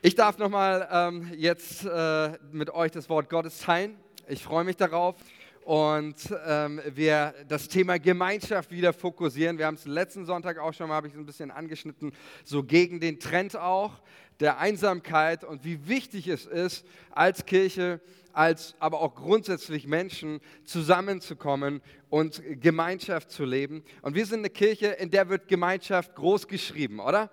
[0.00, 3.96] Ich darf nochmal ähm, jetzt äh, mit euch das Wort Gottes teilen.
[4.28, 5.16] Ich freue mich darauf.
[5.64, 6.14] Und
[6.46, 9.58] ähm, wir das Thema Gemeinschaft wieder fokussieren.
[9.58, 12.12] Wir haben es letzten Sonntag auch schon mal, habe ich es ein bisschen angeschnitten,
[12.44, 14.00] so gegen den Trend auch
[14.38, 18.00] der Einsamkeit und wie wichtig es ist, als Kirche,
[18.32, 23.82] als aber auch grundsätzlich Menschen zusammenzukommen und Gemeinschaft zu leben.
[24.02, 27.30] Und wir sind eine Kirche, in der wird Gemeinschaft groß geschrieben, oder?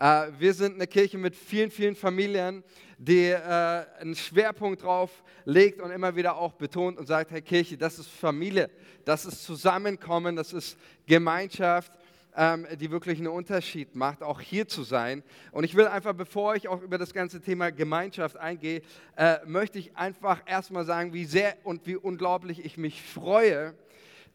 [0.00, 2.64] Äh, wir sind eine Kirche mit vielen, vielen Familien,
[2.96, 7.76] die äh, einen Schwerpunkt drauf legt und immer wieder auch betont und sagt, Herr Kirche,
[7.76, 8.70] das ist Familie,
[9.04, 11.92] das ist Zusammenkommen, das ist Gemeinschaft
[12.36, 15.24] ähm, die wirklich einen Unterschied macht, auch hier zu sein.
[15.50, 18.82] Und ich will einfach, bevor ich auch über das ganze Thema Gemeinschaft eingehe,
[19.16, 23.74] äh, möchte ich einfach erstmal sagen, wie sehr und wie unglaublich ich mich freue,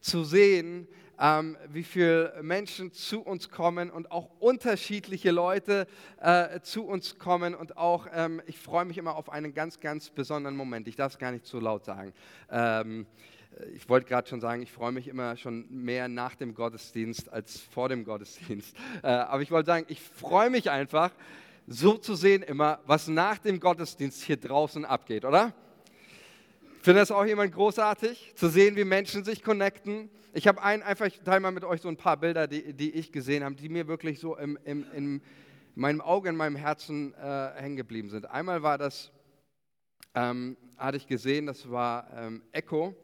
[0.00, 0.86] zu sehen,
[1.18, 5.86] ähm, wie viele Menschen zu uns kommen und auch unterschiedliche Leute
[6.20, 7.54] äh, zu uns kommen.
[7.54, 10.88] Und auch, ähm, ich freue mich immer auf einen ganz, ganz besonderen Moment.
[10.88, 12.12] Ich darf es gar nicht zu laut sagen.
[12.50, 13.06] Ähm,
[13.74, 17.60] ich wollte gerade schon sagen, ich freue mich immer schon mehr nach dem Gottesdienst als
[17.60, 18.76] vor dem Gottesdienst.
[19.02, 21.10] Äh, aber ich wollte sagen, ich freue mich einfach,
[21.66, 25.52] so zu sehen immer, was nach dem Gottesdienst hier draußen abgeht, oder?
[26.86, 30.08] Findet das auch jemand großartig, zu sehen, wie Menschen sich connecten?
[30.32, 32.92] Ich habe ein, einfach, ich teile mal mit euch so ein paar Bilder, die, die
[32.92, 35.20] ich gesehen habe, die mir wirklich so im, im, in
[35.74, 38.30] meinem Auge, in meinem Herzen äh, hängen geblieben sind.
[38.30, 39.10] Einmal war das,
[40.14, 42.94] ähm, hatte ich gesehen, das war ähm, Echo,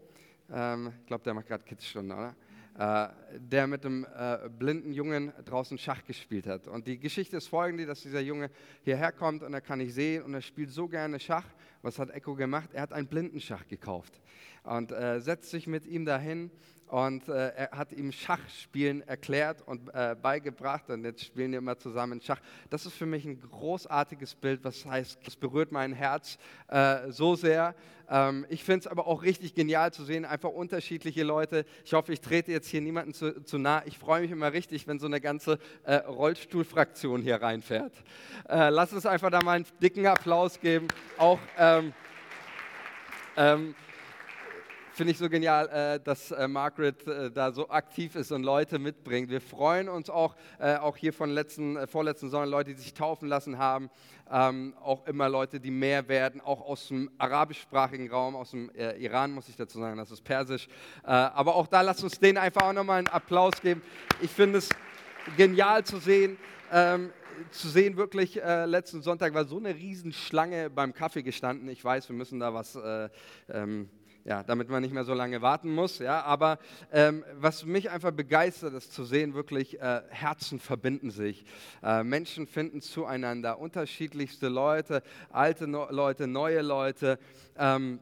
[0.53, 2.37] ähm, ich glaube, der macht gerade Kidsstunden, oder?
[2.79, 6.69] Äh, der mit einem äh, blinden Jungen draußen Schach gespielt hat.
[6.69, 8.49] Und die Geschichte ist folgende, dass dieser Junge
[8.83, 11.45] hierher kommt und er kann nicht sehen und er spielt so gerne Schach.
[11.83, 12.71] Was hat Echo gemacht?
[12.73, 14.21] Er hat einen Blindenschach gekauft
[14.63, 16.51] und äh, setzt sich mit ihm dahin
[16.93, 21.79] und äh, er hat ihm Schachspielen erklärt und äh, beigebracht und jetzt spielen die immer
[21.79, 22.39] zusammen Schach.
[22.69, 26.37] Das ist für mich ein großartiges Bild, was heißt, es berührt mein Herz
[26.69, 27.75] äh, so sehr.
[28.11, 31.65] Ähm, ich finde es aber auch richtig genial zu sehen, einfach unterschiedliche Leute.
[31.87, 33.83] Ich hoffe, ich trete jetzt hier niemanden zu, zu nah.
[33.87, 37.95] Ich freue mich immer richtig, wenn so eine ganze äh, Rollstuhlfraktion hier reinfährt.
[38.51, 40.89] Äh, lass uns einfach da mal einen dicken Applaus geben.
[41.17, 41.95] Auch ähm,
[43.39, 43.75] ähm,
[44.93, 48.79] finde ich so genial, äh, dass äh, Margaret äh, da so aktiv ist und Leute
[48.79, 49.31] mitbringt.
[49.31, 52.95] Wir freuen uns auch, äh, auch hier von letzten, äh, vorletzten Sommer, Leute, die sich
[52.95, 53.91] taufen lassen haben,
[54.31, 58.97] ähm, auch immer Leute, die mehr werden, auch aus dem arabischsprachigen Raum, aus dem äh,
[58.99, 60.69] Iran muss ich dazu sagen, das ist Persisch.
[61.03, 63.83] aber auch da lasst uns denen einfach auch nochmal einen Applaus geben.
[64.21, 64.69] Ich finde es
[65.37, 66.37] genial zu sehen.
[66.71, 67.11] Ähm,
[67.51, 71.69] zu sehen, wirklich, äh, letzten Sonntag war so eine Riesenschlange beim Kaffee gestanden.
[71.69, 73.09] Ich weiß, wir müssen da was äh,
[73.51, 73.89] ähm,
[74.25, 75.99] ja, damit man nicht mehr so lange warten muss.
[75.99, 76.59] Ja, aber
[76.93, 81.45] ähm, was mich einfach begeistert, ist zu sehen, wirklich äh, Herzen verbinden sich,
[81.83, 87.19] äh, Menschen finden zueinander, unterschiedlichste Leute, alte no Leute, neue Leute.
[87.57, 88.01] Ähm,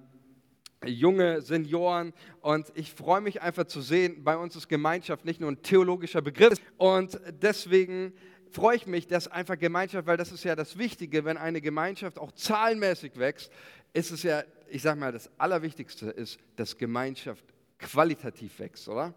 [0.86, 5.50] junge Senioren und ich freue mich einfach zu sehen, bei uns ist Gemeinschaft nicht nur
[5.50, 8.14] ein theologischer Begriff und deswegen
[8.50, 12.18] freue ich mich, dass einfach Gemeinschaft, weil das ist ja das Wichtige, wenn eine Gemeinschaft
[12.18, 13.52] auch zahlenmäßig wächst,
[13.92, 17.44] ist es ja ich sage mal, das Allerwichtigste ist, dass Gemeinschaft
[17.78, 19.14] qualitativ wächst, oder?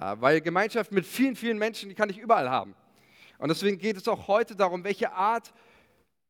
[0.00, 2.74] Äh, weil Gemeinschaft mit vielen, vielen Menschen, die kann ich überall haben.
[3.38, 5.52] Und deswegen geht es auch heute darum, welche Art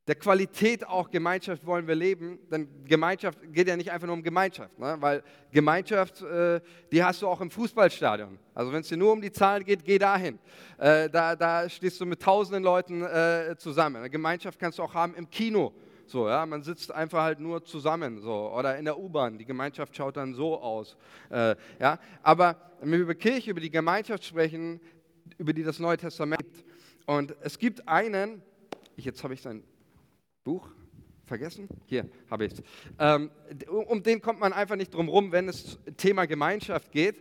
[0.07, 2.39] der Qualität auch Gemeinschaft wollen wir leben.
[2.51, 4.97] Denn Gemeinschaft geht ja nicht einfach nur um Gemeinschaft, ne?
[5.01, 5.23] weil
[5.53, 6.61] Gemeinschaft, äh,
[6.91, 8.39] die hast du auch im Fußballstadion.
[8.55, 10.39] Also wenn es dir nur um die Zahlen geht, geh dahin.
[10.79, 13.97] Äh, da, da stehst du mit tausenden Leuten äh, zusammen.
[13.97, 15.75] Eine Gemeinschaft kannst du auch haben im Kino.
[16.09, 19.37] So, ja, man sitzt einfach halt nur zusammen, so, oder in der U-Bahn.
[19.37, 20.97] Die Gemeinschaft schaut dann so aus,
[21.31, 21.99] äh, ja.
[22.23, 24.81] Aber wenn wir über Kirche, über die Gemeinschaft sprechen,
[25.37, 26.65] über die das Neue Testament gibt,
[27.05, 28.43] und es gibt einen,
[28.97, 29.63] ich, jetzt habe ich sein
[30.45, 30.69] Buch
[31.27, 32.63] vergessen, hier habe ich es.
[32.99, 33.31] Ähm,
[33.69, 37.17] um den kommt man einfach nicht drum rum, wenn es Thema Gemeinschaft geht.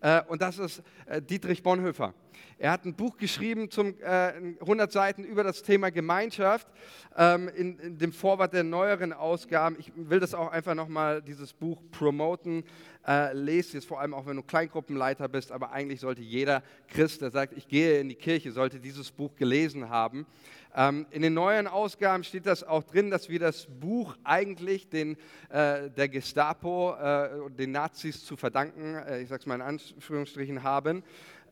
[0.00, 2.14] Äh, und das ist äh, Dietrich Bonhoeffer.
[2.58, 6.66] Er hat ein Buch geschrieben, zum, äh, 100 Seiten über das Thema Gemeinschaft,
[7.14, 9.76] ähm, in, in, dem Vorwort der neueren Ausgaben.
[9.78, 12.64] Ich will das auch einfach nochmal, dieses Buch promoten.
[13.06, 17.22] Äh, lest es vor allem auch, wenn du Kleingruppenleiter bist, aber eigentlich sollte jeder Christ,
[17.22, 20.26] der sagt, ich gehe in die Kirche, sollte dieses Buch gelesen haben.
[20.74, 25.16] Ähm, in den neuen Ausgaben steht das auch drin, dass wir das Buch eigentlich den,
[25.50, 30.64] äh, der Gestapo, äh, den Nazis zu verdanken, äh, ich sage es mal in Anführungsstrichen,
[30.64, 31.04] haben.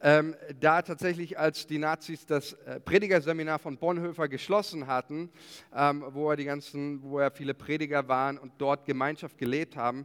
[0.03, 5.31] Ähm, da tatsächlich, als die Nazis das äh, Predigerseminar von Bonhoeffer geschlossen hatten,
[5.75, 10.05] ähm, wo, er die ganzen, wo er viele Prediger waren und dort Gemeinschaft gelebt haben,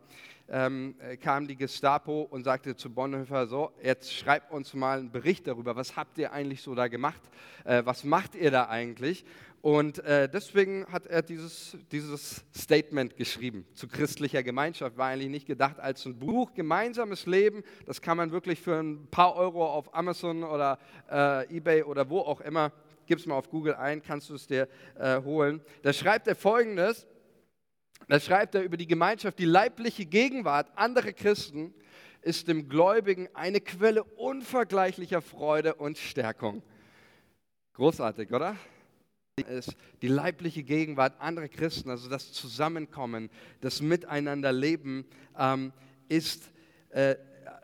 [0.51, 5.11] ähm, äh, kam die Gestapo und sagte zu Bonhoeffer, so, jetzt schreibt uns mal einen
[5.11, 7.21] Bericht darüber, was habt ihr eigentlich so da gemacht,
[7.65, 9.25] äh, was macht ihr da eigentlich?
[9.61, 14.97] Und äh, deswegen hat er dieses, dieses Statement geschrieben zu christlicher Gemeinschaft.
[14.97, 16.53] War eigentlich nicht gedacht als ein Buch.
[16.53, 20.79] Gemeinsames Leben, das kann man wirklich für ein paar Euro auf Amazon oder
[21.11, 22.71] äh, eBay oder wo auch immer,
[23.05, 25.61] gib es mal auf Google ein, kannst du es dir äh, holen.
[25.81, 27.05] Da schreibt er folgendes.
[28.09, 31.75] Da schreibt er über die Gemeinschaft, die leibliche Gegenwart anderer Christen
[32.23, 36.63] ist dem Gläubigen eine Quelle unvergleichlicher Freude und Stärkung.
[37.73, 38.55] Großartig, oder?
[39.47, 43.29] ist die leibliche Gegenwart anderer Christen, also das Zusammenkommen,
[43.61, 45.05] das Miteinanderleben,
[45.37, 45.71] ähm,
[46.09, 46.51] ist,
[46.89, 47.15] äh,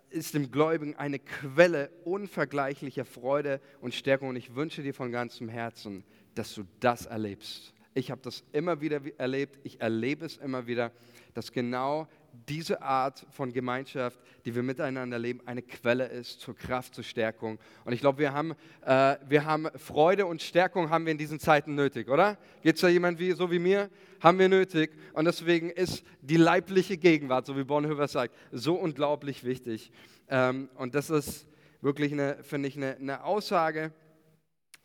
[0.09, 4.30] ist dem Gläubigen eine Quelle unvergleichlicher Freude und Stärkung.
[4.30, 7.75] Und ich wünsche dir von ganzem Herzen, dass du das erlebst.
[7.97, 10.92] Ich habe das immer wieder erlebt, ich erlebe es immer wieder,
[11.33, 12.09] dass genau
[12.50, 17.57] diese Art von Gemeinschaft, die wir miteinander leben, eine Quelle ist zur Kraft, zur Stärkung.
[17.86, 18.51] Und ich glaube, wir, haben,
[18.81, 22.38] äh, wir haben Freude und Stärkung haben wir in diesen Zeiten nötig, oder?
[22.62, 23.89] Geht es da jemand wie, so wie mir?
[24.19, 24.92] Haben wir nötig.
[25.13, 29.89] Und deswegen ist die leibliche Gegenwart, so wie Bonhoeffer sagt, so unglaublich wichtig.
[30.27, 31.47] Ähm, und das ist
[31.80, 33.94] wirklich, finde ich, eine, eine Aussage,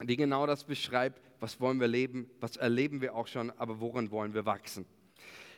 [0.01, 4.11] die genau das beschreibt, was wollen wir leben, was erleben wir auch schon, aber worin
[4.11, 4.85] wollen wir wachsen.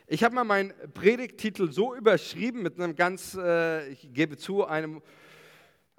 [0.07, 5.01] Ich habe mal meinen Predigttitel so überschrieben mit einem ganz, äh, ich gebe zu, einem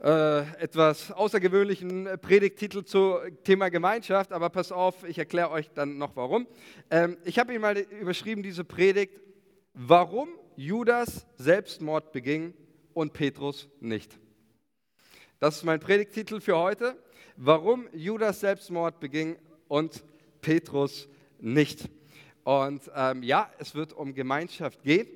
[0.02, 6.16] äh, etwas außergewöhnlichen Predigttitel zum Thema Gemeinschaft, aber pass auf, ich erkläre euch dann noch
[6.16, 6.46] warum.
[6.90, 9.20] Ähm, ich habe ihn mal überschrieben, diese Predigt,
[9.72, 12.54] warum Judas Selbstmord beging
[12.92, 14.18] und Petrus nicht.
[15.40, 16.96] Das ist mein Predigttitel für heute,
[17.36, 19.36] warum Judas Selbstmord beging
[19.68, 20.04] und
[20.40, 21.08] Petrus
[21.40, 21.88] nicht.
[22.44, 25.06] Und ähm, ja, es wird um Gemeinschaft gehen.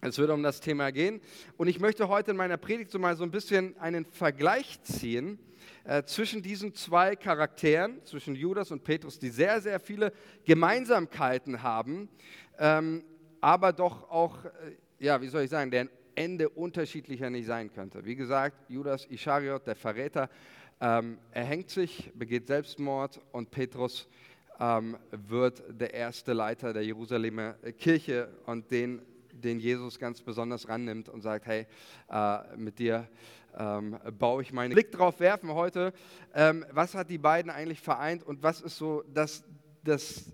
[0.00, 1.20] Es wird um das Thema gehen.
[1.56, 5.38] Und ich möchte heute in meiner Predigt so mal so ein bisschen einen Vergleich ziehen
[5.84, 10.12] äh, zwischen diesen zwei Charakteren, zwischen Judas und Petrus, die sehr, sehr viele
[10.44, 12.08] Gemeinsamkeiten haben,
[12.58, 13.04] ähm,
[13.40, 14.50] aber doch auch, äh,
[14.98, 18.04] ja, wie soll ich sagen, deren Ende unterschiedlicher nicht sein könnte.
[18.04, 20.28] Wie gesagt, Judas Ischariot, der Verräter,
[20.80, 24.08] ähm, er hängt sich, begeht Selbstmord und Petrus
[24.60, 29.02] ähm, wird der erste Leiter der Jerusalemer Kirche und den,
[29.32, 31.66] den Jesus ganz besonders rannimmt und sagt, hey,
[32.10, 33.08] äh, mit dir
[33.56, 35.92] ähm, baue ich meinen Blick drauf werfen heute.
[36.34, 39.44] Ähm, was hat die beiden eigentlich vereint und was ist so das,
[39.82, 40.32] das,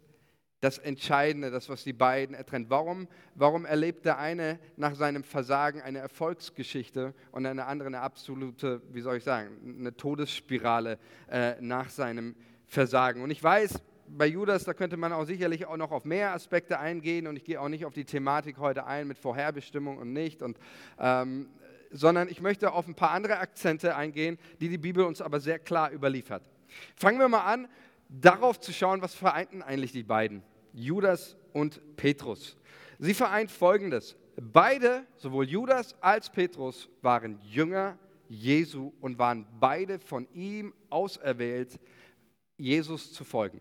[0.65, 2.71] das Entscheidende, das, was die beiden ertrennt?
[2.71, 8.81] Warum, warum erlebt der eine nach seinem Versagen eine Erfolgsgeschichte und der andere eine absolute,
[8.91, 10.99] wie soll ich sagen, eine Todesspirale
[11.31, 12.35] äh, nach seinem
[12.65, 13.23] Versagen?
[13.23, 16.79] Und ich weiß, bei Judas, da könnte man auch sicherlich auch noch auf mehr Aspekte
[16.79, 20.41] eingehen und ich gehe auch nicht auf die Thematik heute ein mit Vorherbestimmung und nicht,
[20.41, 20.59] und,
[20.99, 21.51] ähm,
[21.91, 25.59] sondern ich möchte auf ein paar andere Akzente eingehen, die die Bibel uns aber sehr
[25.59, 26.49] klar überliefert.
[26.97, 27.69] Fangen wir mal an,
[28.09, 30.43] darauf zu schauen, was vereinten eigentlich die beiden,
[30.75, 32.57] Judas und Petrus.
[32.99, 34.17] Sie vereint Folgendes.
[34.37, 37.97] Beide, sowohl Judas als Petrus, waren Jünger
[38.29, 41.79] Jesu und waren beide von ihm auserwählt,
[42.57, 43.61] Jesus zu folgen.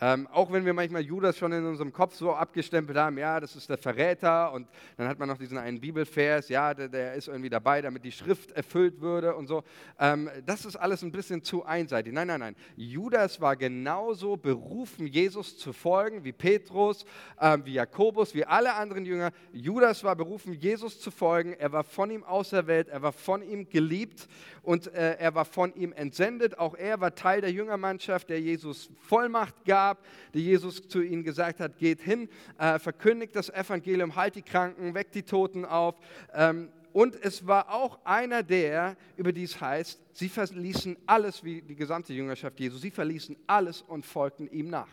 [0.00, 3.56] Ähm, auch wenn wir manchmal Judas schon in unserem Kopf so abgestempelt haben, ja, das
[3.56, 7.26] ist der Verräter und dann hat man noch diesen einen Bibelvers, ja, der, der ist
[7.26, 9.64] irgendwie dabei, damit die Schrift erfüllt würde und so.
[9.98, 12.12] Ähm, das ist alles ein bisschen zu einseitig.
[12.12, 12.56] Nein, nein, nein.
[12.76, 17.04] Judas war genauso berufen, Jesus zu folgen, wie Petrus,
[17.40, 19.32] ähm, wie Jakobus, wie alle anderen Jünger.
[19.52, 21.54] Judas war berufen, Jesus zu folgen.
[21.54, 24.28] Er war von ihm auserwählt, er war von ihm geliebt
[24.62, 26.58] und äh, er war von ihm entsendet.
[26.58, 30.04] Auch er war Teil der Jüngermannschaft, der Jesus Vollmacht gab gab,
[30.34, 32.28] die Jesus zu ihnen gesagt hat, geht hin,
[32.58, 35.94] äh, verkündigt das Evangelium, halt die Kranken, weckt die Toten auf.
[36.34, 41.62] Ähm, und es war auch einer der, über die es heißt, sie verließen alles, wie
[41.62, 44.88] die gesamte Jüngerschaft Jesu, sie verließen alles und folgten ihm nach.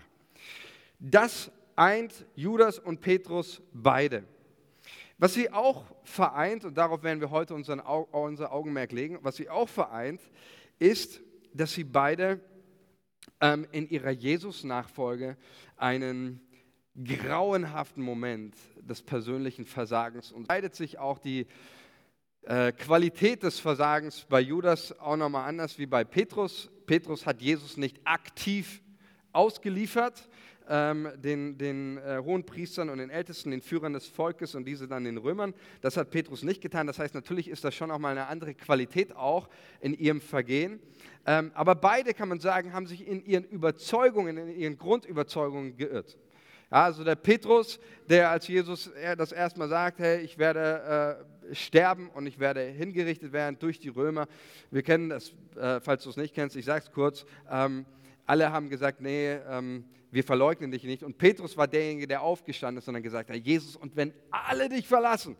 [1.00, 4.24] Das eint Judas und Petrus beide.
[5.18, 9.50] Was sie auch vereint, und darauf werden wir heute unseren, unser Augenmerk legen, was sie
[9.50, 10.22] auch vereint,
[10.78, 11.22] ist,
[11.54, 12.42] dass sie beide
[13.46, 15.38] ähm, in ihrer Jesus-Nachfolge
[15.78, 16.42] einen
[17.04, 21.46] grauenhaften Moment des persönlichen Versagens und leidet sich auch die
[22.44, 26.70] äh, Qualität des Versagens bei Judas auch nochmal anders wie bei Petrus.
[26.86, 28.82] Petrus hat Jesus nicht aktiv
[29.32, 30.30] ausgeliefert,
[30.68, 34.88] ähm, den, den äh, hohen Priestern und den Ältesten, den Führern des Volkes und diese
[34.88, 35.54] dann den Römern.
[35.82, 36.88] Das hat Petrus nicht getan.
[36.88, 39.50] Das heißt, natürlich ist das schon auch mal eine andere Qualität auch
[39.82, 40.80] in ihrem Vergehen.
[41.26, 46.18] Ähm, aber beide, kann man sagen, haben sich in ihren Überzeugungen, in ihren Grundüberzeugungen geirrt.
[46.72, 47.80] Ja, also der Petrus,
[48.10, 52.62] der als Jesus das erste Mal sagt, hey, ich werde äh, sterben und ich werde
[52.62, 54.28] hingerichtet werden durch die Römer.
[54.72, 57.26] Wir kennen das, äh, falls du es nicht kennst, ich sage es kurz.
[57.50, 57.86] Ähm,
[58.26, 61.04] alle haben gesagt, nee, ähm, wir verleugnen dich nicht.
[61.04, 64.70] Und Petrus war derjenige, der aufgestanden ist und dann gesagt hat, Jesus, und wenn alle
[64.70, 65.36] dich verlassen,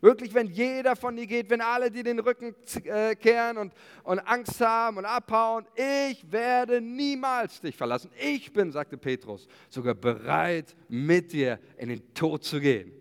[0.00, 2.54] wirklich, wenn jeder von dir geht, wenn alle dir den Rücken
[2.84, 8.10] äh, kehren und, und Angst haben und abhauen, ich werde niemals dich verlassen.
[8.18, 12.92] Ich bin, sagte Petrus, sogar bereit, mit dir in den Tod zu gehen.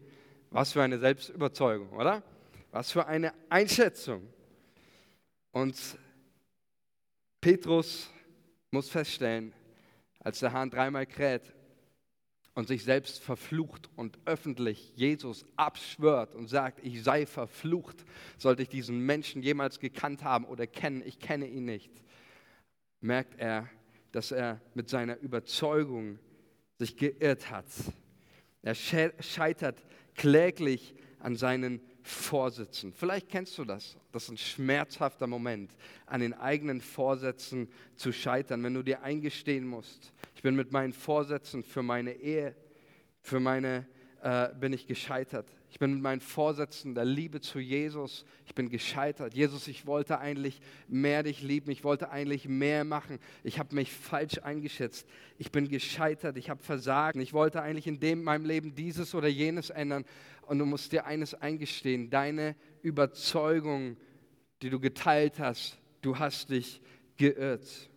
[0.50, 2.24] Was für eine Selbstüberzeugung, oder?
[2.72, 4.28] Was für eine Einschätzung.
[5.52, 5.76] Und
[7.42, 8.10] Petrus
[8.72, 9.54] muss feststellen,
[10.20, 11.54] als der Hahn dreimal kräht
[12.60, 18.04] und sich selbst verflucht und öffentlich Jesus abschwört und sagt, ich sei verflucht,
[18.38, 21.90] sollte ich diesen Menschen jemals gekannt haben oder kennen, ich kenne ihn nicht,
[23.00, 23.70] merkt er,
[24.12, 26.20] dass er mit seiner Überzeugung
[26.78, 27.64] sich geirrt hat.
[28.62, 29.82] Er scheitert
[30.16, 32.92] kläglich an seinen Vorsätzen.
[32.92, 33.96] Vielleicht kennst du das.
[34.12, 35.72] Das ist ein schmerzhafter Moment,
[36.06, 40.94] an den eigenen Vorsätzen zu scheitern, wenn du dir eingestehen musst, ich bin mit meinen
[40.94, 42.56] Vorsätzen für meine Ehe,
[43.20, 43.86] für meine,
[44.22, 45.54] äh, bin ich gescheitert.
[45.70, 49.34] Ich bin mit meinen Vorsätzen der Liebe zu Jesus, ich bin gescheitert.
[49.34, 53.20] Jesus, ich wollte eigentlich mehr dich lieben, ich wollte eigentlich mehr machen.
[53.44, 55.06] Ich habe mich falsch eingeschätzt.
[55.38, 57.18] Ich bin gescheitert, ich habe versagt.
[57.18, 60.06] Ich wollte eigentlich in dem meinem Leben dieses oder jenes ändern.
[60.44, 63.98] Und du musst dir eines eingestehen, deine Überzeugung,
[64.62, 66.80] die du geteilt hast, du hast dich
[67.18, 67.90] geirrt.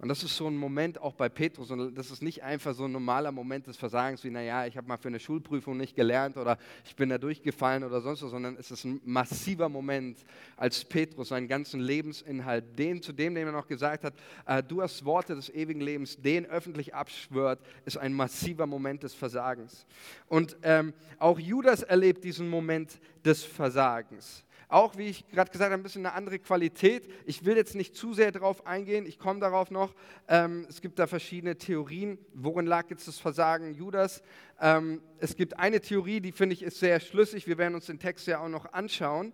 [0.00, 1.70] Und das ist so ein Moment auch bei Petrus.
[1.70, 4.88] Und das ist nicht einfach so ein normaler Moment des Versagens, wie, naja, ich habe
[4.88, 8.56] mal für eine Schulprüfung nicht gelernt oder ich bin da durchgefallen oder sonst was, sondern
[8.56, 10.24] es ist ein massiver Moment,
[10.56, 14.14] als Petrus seinen ganzen Lebensinhalt, den zu dem, dem er noch gesagt hat,
[14.46, 19.12] äh, du hast Worte des ewigen Lebens, den öffentlich abschwört, ist ein massiver Moment des
[19.12, 19.84] Versagens.
[20.28, 24.44] Und ähm, auch Judas erlebt diesen Moment des Versagens.
[24.70, 27.10] Auch, wie ich gerade gesagt habe, ein bisschen eine andere Qualität.
[27.26, 29.92] Ich will jetzt nicht zu sehr darauf eingehen, ich komme darauf noch.
[30.28, 32.18] Ähm, es gibt da verschiedene Theorien.
[32.34, 34.22] Worin lag jetzt das Versagen Judas?
[34.60, 37.48] Ähm, es gibt eine Theorie, die finde ich ist sehr schlüssig.
[37.48, 39.32] Wir werden uns den Text ja auch noch anschauen.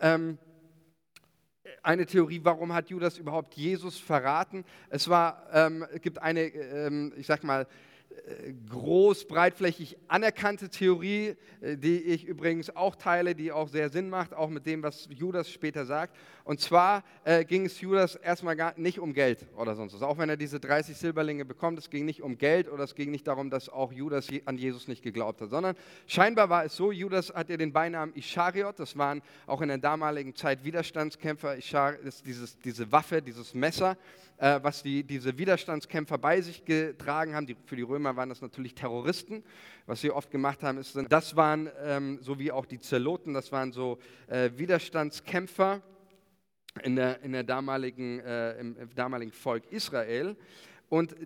[0.00, 0.36] Ähm,
[1.84, 4.64] eine Theorie, warum hat Judas überhaupt Jesus verraten?
[4.90, 7.68] Es war, ähm, es gibt eine, ähm, ich sag mal,
[8.68, 14.34] groß, breitflächig anerkannte Theorie, äh, die ich übrigens auch teile, die auch sehr Sinn macht,
[14.34, 16.16] auch mit dem, was Judas später sagt.
[16.44, 20.02] Und zwar äh, ging es Judas erstmal gar nicht um Geld oder sonst was.
[20.02, 23.10] Auch wenn er diese 30 Silberlinge bekommt, es ging nicht um Geld oder es ging
[23.10, 25.76] nicht darum, dass auch Judas an Jesus nicht geglaubt hat, sondern
[26.06, 29.78] scheinbar war es so, Judas hat ja den Beinamen Ischariot, das waren auch in der
[29.78, 33.96] damaligen Zeit Widerstandskämpfer, Ischar ist dieses, diese Waffe, dieses Messer,
[34.42, 37.46] äh, was die, diese Widerstandskämpfer bei sich getragen haben.
[37.46, 39.44] Die, für die Römer waren das natürlich Terroristen.
[39.86, 43.52] Was sie oft gemacht haben, ist, das waren, ähm, so wie auch die Zeloten, das
[43.52, 45.80] waren so äh, Widerstandskämpfer
[46.82, 50.36] in der, in der damaligen, äh, im, im damaligen Volk Israel.
[50.92, 51.16] Und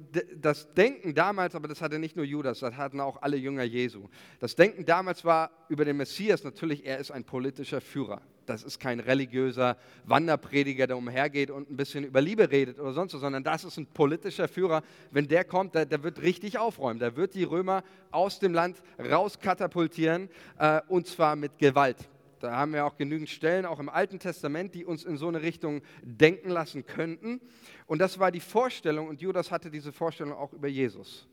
[0.41, 4.09] das Denken damals, aber das hatte nicht nur Judas, das hatten auch alle Jünger Jesu.
[4.39, 8.79] Das Denken damals war über den Messias natürlich, er ist ein politischer Führer das ist
[8.79, 13.43] kein religiöser Wanderprediger, der umhergeht und ein bisschen über Liebe redet oder sonst was, sondern
[13.43, 14.83] das ist ein politischer Führer.
[15.11, 17.01] Wenn der kommt, der, der wird richtig aufräumen.
[17.01, 17.83] Der wird die Römer
[18.13, 22.09] aus dem Land rauskatapultieren äh, und zwar mit Gewalt.
[22.41, 25.43] Da haben wir auch genügend Stellen, auch im Alten Testament, die uns in so eine
[25.43, 27.41] Richtung denken lassen könnten.
[27.87, 31.27] Und das war die Vorstellung, und Judas hatte diese Vorstellung auch über Jesus.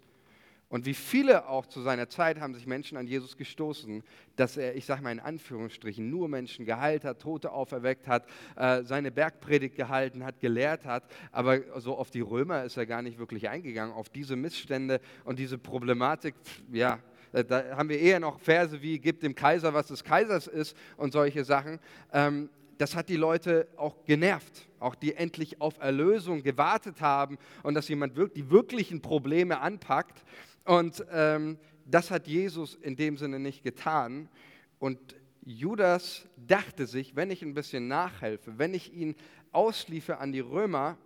[0.73, 4.03] Und wie viele auch zu seiner Zeit haben sich Menschen an Jesus gestoßen,
[4.37, 8.81] dass er, ich sage mal in Anführungsstrichen, nur Menschen geheilt hat, Tote auferweckt hat, äh,
[8.81, 11.03] seine Bergpredigt gehalten hat, gelehrt hat.
[11.31, 15.37] Aber so auf die Römer ist er gar nicht wirklich eingegangen, auf diese Missstände und
[15.37, 16.33] diese Problematik,
[16.71, 16.97] ja,
[17.41, 21.13] da haben wir eher noch Verse wie, gib dem Kaiser, was des Kaisers ist und
[21.13, 21.79] solche Sachen.
[22.11, 27.73] Ähm, das hat die Leute auch genervt, auch die endlich auf Erlösung gewartet haben und
[27.73, 30.23] dass jemand die wirklichen Probleme anpackt.
[30.65, 34.29] Und ähm, das hat Jesus in dem Sinne nicht getan.
[34.79, 34.99] Und
[35.45, 39.15] Judas dachte sich, wenn ich ein bisschen nachhelfe, wenn ich ihn
[39.51, 40.97] ausliefe an die Römer,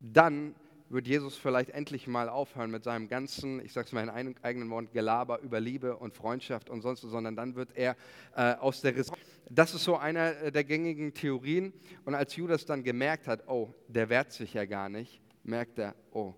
[0.00, 0.54] dann
[0.90, 4.34] wird Jesus vielleicht endlich mal aufhören mit seinem ganzen, ich sage es mal in einem
[4.42, 7.96] eigenen Wort, Gelaber über Liebe und Freundschaft und sonst, sondern dann wird er
[8.36, 9.10] äh, aus der Res
[9.50, 11.72] Das ist so einer äh, der gängigen Theorien.
[12.04, 15.94] Und als Judas dann gemerkt hat, oh, der wehrt sich ja gar nicht, merkt er,
[16.12, 16.34] oh,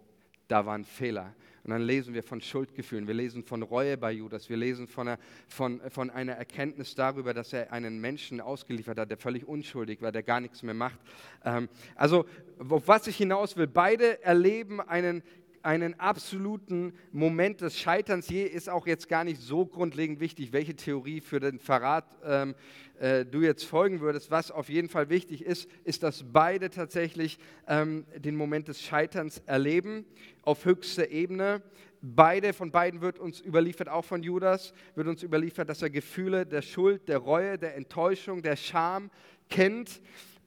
[0.49, 1.35] da war ein Fehler.
[1.65, 5.09] Und dann lesen wir von Schuldgefühlen, wir lesen von Reue bei Judas, wir lesen von
[5.09, 10.01] einer, von, von einer Erkenntnis darüber, dass er einen Menschen ausgeliefert hat, der völlig unschuldig
[10.01, 10.99] war, der gar nichts mehr macht.
[11.45, 12.25] Ähm, also,
[12.69, 15.23] auf was ich hinaus will, beide erleben einen
[15.63, 18.29] einen absoluten Moment des Scheiterns.
[18.29, 22.55] Hier ist auch jetzt gar nicht so grundlegend wichtig, welche Theorie für den Verrat ähm,
[22.99, 24.31] äh, du jetzt folgen würdest.
[24.31, 29.43] Was auf jeden Fall wichtig ist, ist, dass beide tatsächlich ähm, den Moment des Scheiterns
[29.47, 30.05] erleben
[30.43, 31.63] auf höchster Ebene.
[32.03, 36.47] Beide, von beiden wird uns überliefert, auch von Judas, wird uns überliefert, dass er Gefühle
[36.47, 39.11] der Schuld, der Reue, der Enttäuschung, der Scham
[39.51, 40.01] kennt.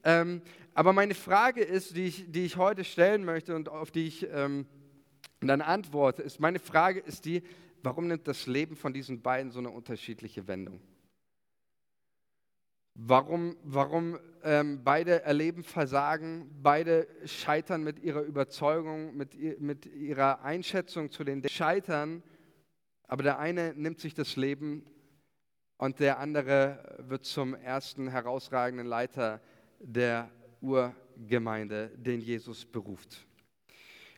[0.03, 0.41] Ähm,
[0.73, 4.27] aber meine Frage ist, die ich, die ich heute stellen möchte und auf die ich
[4.33, 4.65] ähm,
[5.47, 7.43] dann antworte, ist, meine Frage ist die,
[7.81, 10.79] warum nimmt das Leben von diesen beiden so eine unterschiedliche Wendung?
[12.95, 21.09] Warum, warum ähm, beide erleben Versagen, beide scheitern mit ihrer Überzeugung, mit, mit ihrer Einschätzung
[21.09, 22.21] zu den Scheitern,
[23.07, 24.85] aber der eine nimmt sich das Leben
[25.77, 29.41] und der andere wird zum ersten herausragenden Leiter
[29.79, 30.29] der
[30.61, 33.25] Urgemeinde, den Jesus beruft.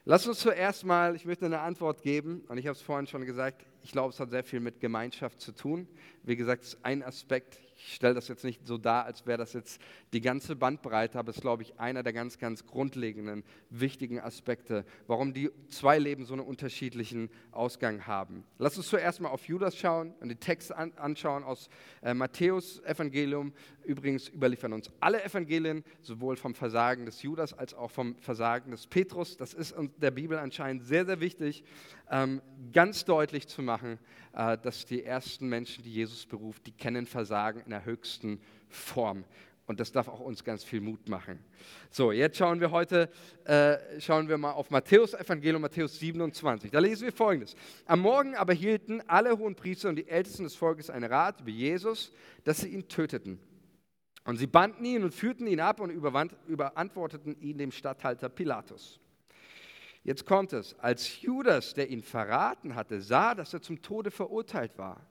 [0.08, 3.26] Lass uns zuerst mal, ich möchte eine Antwort geben, und ich habe es vorhin schon
[3.26, 5.88] gesagt, ich glaube, es hat sehr viel mit Gemeinschaft zu tun.
[6.22, 9.38] Wie gesagt, es ist ein Aspekt ich stelle das jetzt nicht so dar, als wäre
[9.38, 9.82] das jetzt
[10.14, 14.86] die ganze Bandbreite, aber es ist, glaube ich, einer der ganz, ganz grundlegenden, wichtigen Aspekte,
[15.08, 18.46] warum die zwei Leben so einen unterschiedlichen Ausgang haben.
[18.60, 21.70] Lass uns zuerst mal auf Judas schauen und die Texte an, anschauen aus
[22.02, 23.54] äh, Matthäus Evangelium.
[23.86, 28.88] Übrigens überliefern uns alle Evangelien, sowohl vom Versagen des Judas als auch vom Versagen des
[28.88, 29.38] Petrus.
[29.38, 31.64] Das ist der Bibel anscheinend sehr, sehr wichtig,
[32.10, 32.42] ähm,
[32.74, 34.00] ganz deutlich zu machen,
[34.34, 39.24] äh, dass die ersten Menschen, die Jesus beruft, die kennen Versagen in der höchsten Form.
[39.68, 41.40] Und das darf auch uns ganz viel Mut machen.
[41.90, 43.10] So, jetzt schauen wir heute,
[43.46, 46.70] äh, schauen wir mal auf Matthäus Evangelium, Matthäus 27.
[46.70, 47.56] Da lesen wir folgendes.
[47.86, 51.50] Am Morgen aber hielten alle hohen Priester und die Ältesten des Volkes einen Rat über
[51.50, 52.12] Jesus,
[52.44, 53.40] dass sie ihn töteten.
[54.26, 59.00] Und sie banden ihn und führten ihn ab und überantworteten ihn dem Statthalter Pilatus.
[60.04, 64.78] Jetzt kommt es, als Judas, der ihn verraten hatte, sah, dass er zum Tode verurteilt
[64.78, 65.06] war,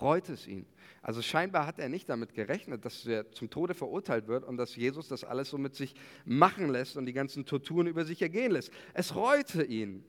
[0.00, 0.66] reute es ihn.
[1.02, 4.76] Also scheinbar hat er nicht damit gerechnet, dass er zum Tode verurteilt wird und dass
[4.76, 5.94] Jesus das alles so mit sich
[6.26, 8.70] machen lässt und die ganzen Torturen über sich ergehen lässt.
[8.92, 10.04] Es reute ihn.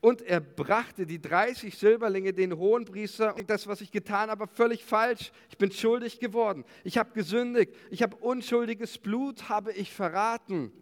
[0.00, 3.36] Und er brachte die 30 Silberlinge den Hohenpriester.
[3.36, 5.30] Und das, was ich getan habe, völlig falsch.
[5.50, 6.64] Ich bin schuldig geworden.
[6.84, 7.74] Ich habe gesündigt.
[7.90, 10.72] Ich habe unschuldiges Blut, habe ich verraten.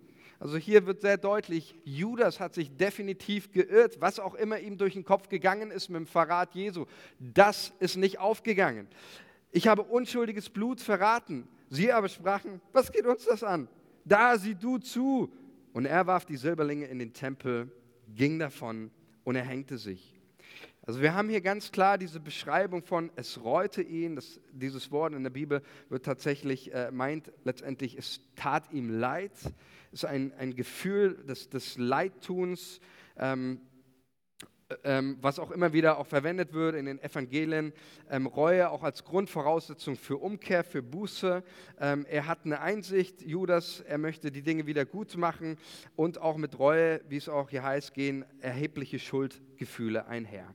[0.41, 4.95] Also hier wird sehr deutlich, Judas hat sich definitiv geirrt, was auch immer ihm durch
[4.95, 6.87] den Kopf gegangen ist mit dem Verrat Jesu.
[7.19, 8.87] Das ist nicht aufgegangen.
[9.51, 11.49] Ich habe unschuldiges Blut verraten.
[11.71, 13.69] Sie aber sprachen, was geht uns das an?
[14.05, 15.33] Da sieh du zu.
[15.73, 17.71] Und er warf die Silberlinge in den Tempel,
[18.15, 18.91] ging davon
[19.25, 20.19] und er hängte sich.
[20.83, 25.13] Also wir haben hier ganz klar diese Beschreibung von es reute ihn, das, dieses Wort
[25.13, 29.33] in der Bibel wird tatsächlich äh, meint letztendlich, es tat ihm leid
[29.93, 32.81] ist ein, ein Gefühl des, des Leidtuns,
[33.17, 33.61] ähm,
[34.85, 37.73] ähm, was auch immer wieder auch verwendet wird in den Evangelien.
[38.11, 41.43] Ähm, Reue auch als Grundvoraussetzung für Umkehr, für Buße.
[41.81, 45.57] Ähm, er hat eine Einsicht, Judas, er möchte die Dinge wieder gut machen
[45.97, 50.55] und auch mit Reue, wie es auch hier heißt, gehen erhebliche Schuldgefühle einher.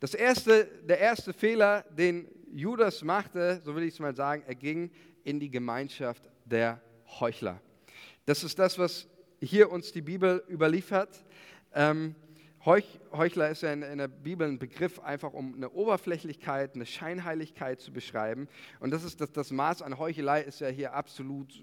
[0.00, 4.54] Das erste, der erste Fehler, den Judas machte, so will ich es mal sagen, er
[4.54, 4.90] ging
[5.22, 6.80] in die Gemeinschaft der
[7.20, 7.60] Heuchler.
[8.26, 9.06] Das ist das, was
[9.40, 11.24] hier uns die Bibel überliefert.
[11.74, 12.14] Ähm,
[12.64, 17.80] Heuchler ist ja in, in, der Bibel ein Begriff, einfach um eine Oberflächlichkeit, eine Scheinheiligkeit
[17.80, 18.48] zu beschreiben.
[18.80, 21.62] Und das ist das, das Maß an Heuchelei ist ja hier absolut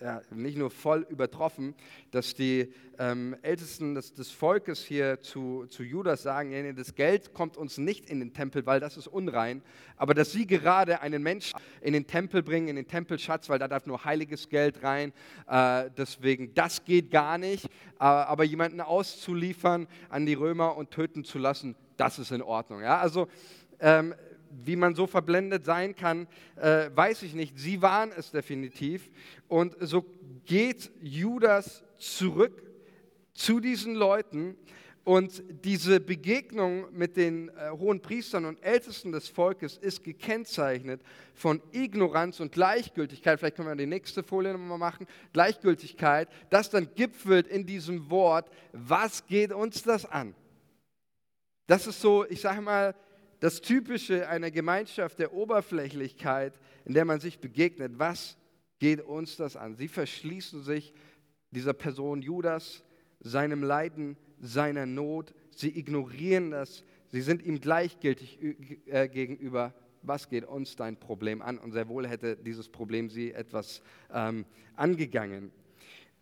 [0.00, 1.74] ja, nicht nur voll übertroffen,
[2.10, 7.34] dass die ähm, Ältesten des, des, Volkes hier zu, zu Judas sagen, nee, das Geld
[7.34, 9.62] kommt uns nicht in den Tempel, weil das ist unrein,
[9.96, 13.68] aber dass sie gerade einen Menschen in den Tempel bringen, in den Tempelschatz, weil da
[13.68, 15.12] darf nur heiliges Geld rein,
[15.48, 21.24] äh, deswegen, das geht gar nicht, äh, aber jemanden auszuliefern an die Römer und töten
[21.24, 22.82] zu lassen, das ist in Ordnung.
[22.82, 22.98] Ja?
[22.98, 23.28] Also
[23.80, 24.14] ähm,
[24.64, 27.58] wie man so verblendet sein kann, äh, weiß ich nicht.
[27.58, 29.10] Sie waren es definitiv.
[29.48, 30.04] Und so
[30.44, 32.62] geht Judas zurück
[33.34, 34.56] zu diesen Leuten
[35.06, 41.00] und diese Begegnung mit den äh, hohen Priestern und Ältesten des Volkes ist gekennzeichnet
[41.32, 43.38] von Ignoranz und Gleichgültigkeit.
[43.38, 45.06] Vielleicht können wir die nächste Folie nochmal machen.
[45.32, 50.34] Gleichgültigkeit, das dann gipfelt in diesem Wort, was geht uns das an?
[51.68, 52.94] Das ist so, ich sage mal,
[53.46, 57.92] das Typische einer Gemeinschaft der Oberflächlichkeit, in der man sich begegnet.
[57.96, 58.36] Was
[58.80, 59.76] geht uns das an?
[59.76, 60.92] Sie verschließen sich
[61.52, 62.82] dieser Person Judas,
[63.20, 65.32] seinem Leiden, seiner Not.
[65.54, 66.82] Sie ignorieren das.
[67.06, 68.40] Sie sind ihm gleichgültig
[68.86, 69.72] äh, gegenüber.
[70.02, 71.58] Was geht uns dein Problem an?
[71.58, 73.80] Und sehr wohl hätte dieses Problem sie etwas
[74.12, 75.52] ähm, angegangen.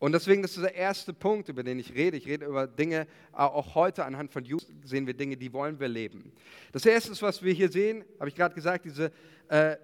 [0.05, 2.19] Und deswegen das ist der erste Punkt, über den ich rede.
[2.19, 5.81] Ich rede über Dinge, äh, auch heute anhand von Jugend sehen wir Dinge, die wollen
[5.81, 6.31] wir leben.
[6.73, 9.11] Das erste, was wir hier sehen, habe ich gerade gesagt, diese
[9.49, 9.77] äh,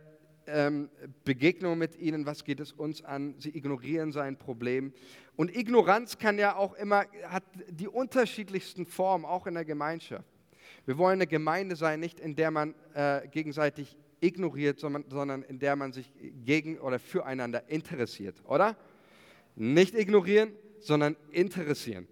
[0.46, 0.90] ähm,
[1.24, 3.35] Begegnung mit ihnen, was geht es uns an?
[3.38, 4.92] Sie ignorieren sein Problem.
[5.37, 10.28] Und Ignoranz kann ja auch immer, hat die unterschiedlichsten Formen, auch in der Gemeinschaft.
[10.85, 15.59] Wir wollen eine Gemeinde sein, nicht in der man äh, gegenseitig ignoriert, sondern, sondern in
[15.59, 16.12] der man sich
[16.44, 18.76] gegen oder füreinander interessiert, oder?
[19.54, 22.08] Nicht ignorieren, sondern interessieren.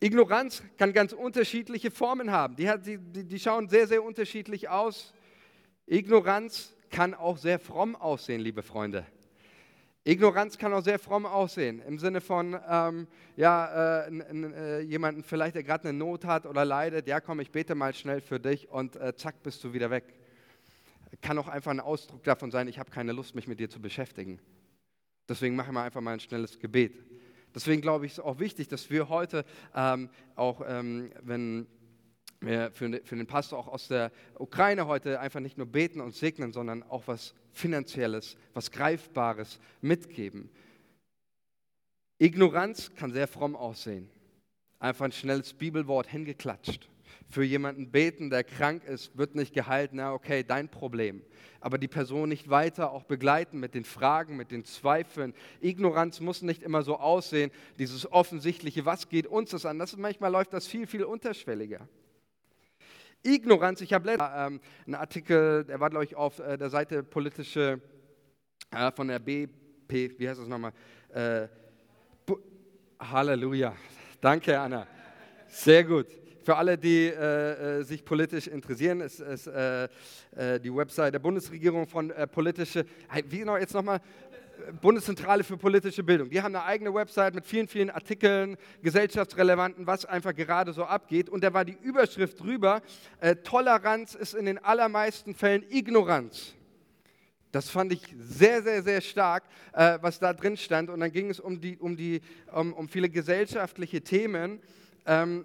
[0.00, 2.56] Ignoranz kann ganz unterschiedliche Formen haben.
[2.56, 5.14] Die, hat, die, die schauen sehr, sehr unterschiedlich aus.
[5.86, 9.06] Ignoranz kann auch sehr fromm aussehen, liebe Freunde.
[10.04, 15.56] Ignoranz kann auch sehr fromm aussehen, im Sinne von, ähm, ja, äh, äh, jemanden vielleicht,
[15.56, 18.68] der gerade eine Not hat oder leidet, ja komm, ich bete mal schnell für dich
[18.68, 20.04] und äh, zack, bist du wieder weg.
[21.22, 23.80] Kann auch einfach ein Ausdruck davon sein, ich habe keine Lust, mich mit dir zu
[23.80, 24.38] beschäftigen.
[25.28, 26.94] Deswegen machen wir einfach mal ein schnelles Gebet.
[27.54, 31.66] Deswegen glaube ich, ist es auch wichtig, dass wir heute ähm, auch, ähm, wenn
[32.40, 36.14] wir für, für den Pastor auch aus der Ukraine heute einfach nicht nur beten und
[36.14, 40.50] segnen, sondern auch was Finanzielles, was Greifbares mitgeben.
[42.18, 44.10] Ignoranz kann sehr fromm aussehen.
[44.78, 46.88] Einfach ein schnelles Bibelwort hingeklatscht.
[47.28, 51.22] Für jemanden beten, der krank ist, wird nicht geheilt, na okay, dein Problem.
[51.60, 55.34] Aber die Person nicht weiter auch begleiten mit den Fragen, mit den Zweifeln.
[55.60, 59.78] Ignoranz muss nicht immer so aussehen, dieses offensichtliche, was geht uns das an?
[59.78, 61.88] Das, manchmal läuft das viel, viel unterschwelliger.
[63.24, 63.80] Ignoranz.
[63.80, 67.80] Ich habe letztens ähm, einen Artikel, der war, glaube ich, auf äh, der Seite politische
[68.70, 70.72] äh, von der BP, wie heißt das nochmal?
[71.08, 71.48] Äh,
[72.98, 73.76] Halleluja.
[74.20, 74.86] Danke, Anna.
[75.48, 76.06] Sehr gut.
[76.46, 79.88] Für alle, die äh, äh, sich politisch interessieren, ist, ist äh,
[80.36, 82.86] äh die Website der Bundesregierung von äh, politische,
[83.28, 84.00] wie genau jetzt nochmal?
[84.80, 86.30] Bundeszentrale für politische Bildung.
[86.30, 91.28] Die haben eine eigene Website mit vielen, vielen Artikeln, gesellschaftsrelevanten, was einfach gerade so abgeht.
[91.28, 92.80] Und da war die Überschrift drüber,
[93.18, 96.54] äh, Toleranz ist in den allermeisten Fällen Ignoranz.
[97.50, 100.90] Das fand ich sehr, sehr, sehr stark, äh, was da drin stand.
[100.90, 102.20] Und dann ging es um, die, um, die,
[102.52, 104.60] um, um viele gesellschaftliche Themen,
[105.06, 105.44] ähm,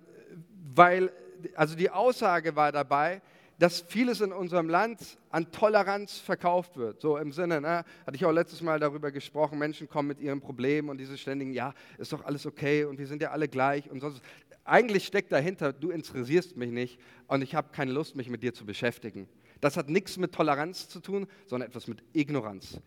[0.74, 1.12] weil,
[1.56, 3.22] also die Aussage war dabei,
[3.62, 7.00] dass vieles in unserem Land an Toleranz verkauft wird.
[7.00, 10.42] So im Sinne, ne, hatte ich auch letztes Mal darüber gesprochen, Menschen kommen mit ihren
[10.42, 13.90] Problemen und diese ständigen, ja, ist doch alles okay und wir sind ja alle gleich
[13.92, 14.22] und sonst.
[14.64, 18.54] Eigentlich steckt dahinter, du interessierst mich nicht und ich habe keine Lust, mich mit dir
[18.54, 19.28] zu beschäftigen.
[19.60, 22.80] Das hat nichts mit Toleranz zu tun, sondern etwas mit Ignoranz.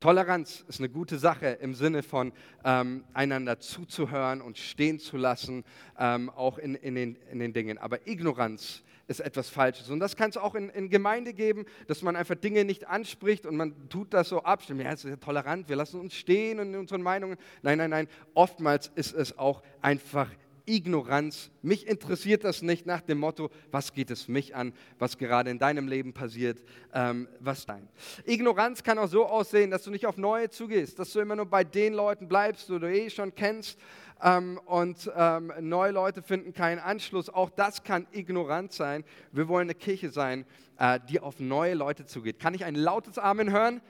[0.00, 2.32] Toleranz ist eine gute Sache im Sinne von
[2.64, 5.64] ähm, einander zuzuhören und stehen zu lassen,
[5.98, 7.78] ähm, auch in, in, den, in den Dingen.
[7.78, 9.88] Aber Ignoranz ist etwas Falsches.
[9.88, 13.46] Und das kann es auch in, in, Gemeinde geben, dass man einfach Dinge nicht anspricht
[13.46, 14.62] und man tut das so ab.
[14.68, 17.38] Ja, es ist ja tolerant, wir lassen uns stehen in unseren Meinungen.
[17.62, 18.08] Nein, nein, nein.
[18.34, 20.28] Oftmals ist es auch einfach
[20.66, 21.50] Ignoranz.
[21.62, 25.58] Mich interessiert das nicht nach dem Motto, was geht es mich an, was gerade in
[25.58, 27.88] deinem Leben passiert, ähm, was dein.
[28.24, 31.46] Ignoranz kann auch so aussehen, dass du nicht auf Neue zugehst, dass du immer nur
[31.46, 33.78] bei den Leuten bleibst, die du eh schon kennst
[34.22, 37.28] ähm, und ähm, neue Leute finden keinen Anschluss.
[37.28, 39.04] Auch das kann ignorant sein.
[39.32, 40.46] Wir wollen eine Kirche sein,
[40.78, 42.38] äh, die auf neue Leute zugeht.
[42.38, 43.80] Kann ich ein lautes Amen hören?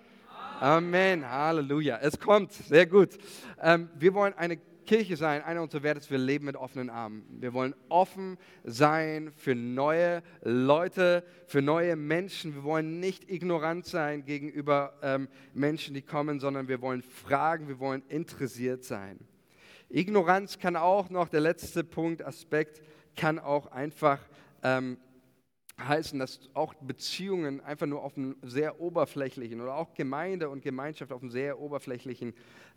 [0.60, 1.98] Amen, Halleluja.
[2.00, 3.10] Es kommt, sehr gut.
[3.60, 7.24] Ähm, wir wollen eine Kirche sein, einer unserer Werte ist, wir leben mit offenen Armen.
[7.40, 12.54] Wir wollen offen sein für neue Leute, für neue Menschen.
[12.54, 17.78] Wir wollen nicht ignorant sein gegenüber ähm, Menschen, die kommen, sondern wir wollen fragen, wir
[17.78, 19.18] wollen interessiert sein.
[19.88, 22.82] Ignoranz kann auch noch, der letzte Punkt, Aspekt,
[23.16, 24.20] kann auch einfach
[24.62, 24.98] ähm,
[25.80, 31.12] heißen, dass auch Beziehungen einfach nur auf einem sehr oberflächlichen oder auch Gemeinde und Gemeinschaft
[31.12, 32.32] auf einem sehr oberflächlichen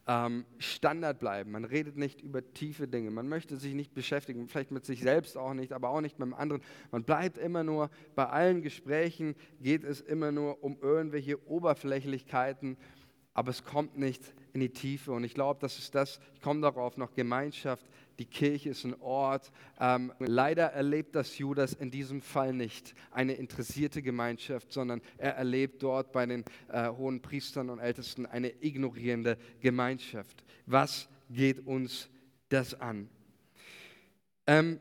[0.07, 1.51] ähm, Standard bleiben.
[1.51, 3.12] Man redet nicht über tiefe Dinge.
[3.12, 6.27] Man möchte sich nicht beschäftigen, vielleicht mit sich selbst auch nicht, aber auch nicht mit
[6.27, 6.62] dem anderen.
[6.91, 12.77] Man bleibt immer nur, bei allen Gesprächen geht es immer nur um irgendwelche Oberflächlichkeiten
[13.39, 15.13] aber es kommt nicht in die Tiefe.
[15.13, 17.85] Und ich glaube, das ist das, ich komme darauf noch, Gemeinschaft,
[18.19, 19.51] die Kirche ist ein Ort.
[19.79, 25.82] Ähm, leider erlebt das Judas in diesem Fall nicht eine interessierte Gemeinschaft, sondern er erlebt
[25.82, 30.43] dort bei den äh, hohen Priestern und Ältesten eine ignorierende Gemeinschaft.
[30.65, 32.10] Was geht uns
[32.49, 33.10] das an?
[34.45, 34.79] Ähm,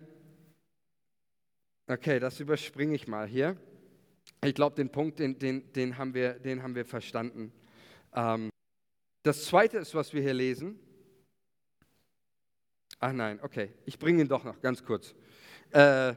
[1.86, 3.56] okay, das überspringe ich mal hier.
[4.44, 7.52] Ich glaube, den Punkt, den, den, den, haben wir, den haben wir verstanden.
[8.14, 8.50] Ähm,
[9.22, 10.78] das zweite ist, was wir hier lesen.
[13.00, 15.14] Ach nein, okay, ich bringe ihn doch noch ganz kurz.
[15.70, 16.14] Äh,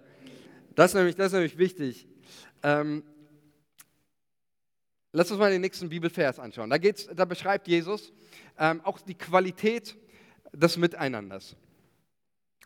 [0.73, 2.07] das, ist nämlich, das ist nämlich wichtig.
[2.63, 3.03] Ähm,
[5.11, 6.69] lass uns mal den nächsten Bibelvers anschauen.
[6.69, 8.11] Da, geht's, da beschreibt Jesus
[8.57, 9.95] ähm, auch die Qualität
[10.53, 11.55] des Miteinanders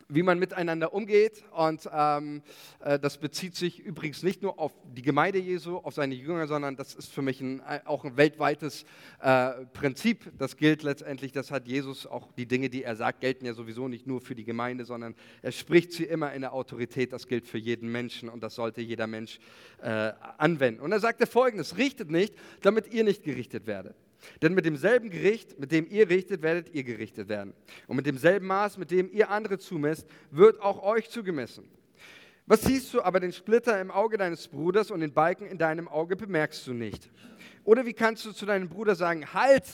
[0.08, 1.44] wie man miteinander umgeht.
[1.52, 2.42] Und ähm,
[2.80, 6.76] äh, das bezieht sich übrigens nicht nur auf die Gemeinde Jesu, auf seine Jünger, sondern
[6.76, 8.84] das ist für mich ein, äh, auch ein weltweites
[9.20, 10.32] äh, Prinzip.
[10.38, 13.88] Das gilt letztendlich, das hat Jesus, auch die Dinge, die er sagt, gelten ja sowieso
[13.88, 17.12] nicht nur für die Gemeinde, sondern er spricht sie immer in der Autorität.
[17.12, 19.38] Das gilt für jeden Menschen und das sollte jeder Mensch
[19.82, 20.80] äh, anwenden.
[20.80, 23.96] Und er sagte folgendes, richtet nicht, damit ihr nicht gerichtet werdet.
[24.42, 27.54] Denn mit demselben Gericht, mit dem ihr richtet, werdet ihr gerichtet werden.
[27.86, 31.68] Und mit demselben Maß, mit dem ihr andere zumesst, wird auch euch zugemessen.
[32.46, 35.88] Was siehst du aber den Splitter im Auge deines Bruders und den Balken in deinem
[35.88, 37.10] Auge bemerkst du nicht?
[37.64, 39.64] Oder wie kannst du zu deinem Bruder sagen, halt,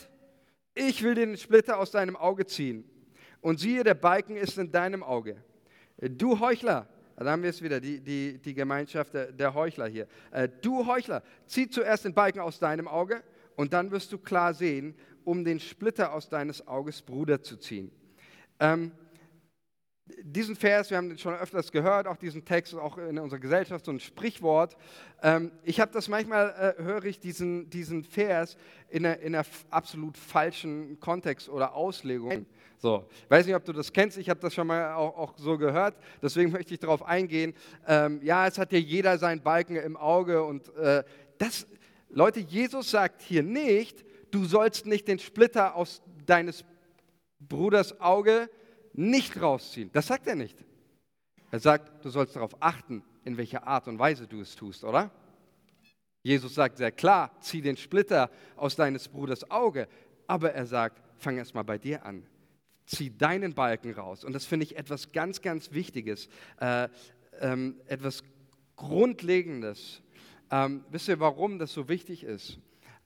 [0.75, 2.85] ich will den Splitter aus deinem Auge ziehen.
[3.43, 5.37] Und siehe, der Balken ist in deinem Auge.
[5.99, 10.07] Du Heuchler, da haben wir es wieder, die, die, die Gemeinschaft der, der Heuchler hier.
[10.31, 13.23] Äh, du Heuchler, zieh zuerst den Balken aus deinem Auge
[13.57, 17.91] und dann wirst du klar sehen, um den Splitter aus deines Auges Bruder zu ziehen.
[18.59, 18.93] Ähm,
[20.23, 23.85] diesen Vers, wir haben den schon öfters gehört, auch diesen Text, auch in unserer Gesellschaft,
[23.85, 24.77] so ein Sprichwort.
[25.23, 28.57] Ähm, ich habe das manchmal, äh, höre ich diesen, diesen Vers
[28.89, 32.47] in einer, in einer absolut falschen Kontext oder Auslegung.
[32.79, 35.39] So, ich weiß nicht, ob du das kennst, ich habe das schon mal auch, auch,
[35.39, 37.55] so gehört, deswegen möchte ich darauf eingehen.
[37.87, 41.05] Ähm, ja, es hat ja jeder seinen Balken im Auge und äh,
[41.39, 41.67] das,
[42.13, 46.65] Leute, Jesus sagt hier nicht, du sollst nicht den Splitter aus deines
[47.41, 48.51] Bruders Auge
[48.93, 49.91] nicht rausziehen.
[49.93, 50.57] Das sagt er nicht.
[51.51, 55.11] Er sagt, du sollst darauf achten, in welcher Art und Weise du es tust, oder?
[56.23, 59.89] Jesus sagt sehr klar, zieh den Splitter aus deines Bruders Auge.
[60.27, 62.27] Aber er sagt, fang erst mal bei dir an.
[62.87, 64.25] Zieh deinen Balken raus.
[64.25, 66.29] Und das finde ich etwas ganz, ganz Wichtiges,
[66.61, 66.89] äh,
[67.41, 68.23] ähm, etwas
[68.77, 70.03] Grundlegendes
[70.53, 72.61] ähm, wisst ihr, warum das so wichtig ist?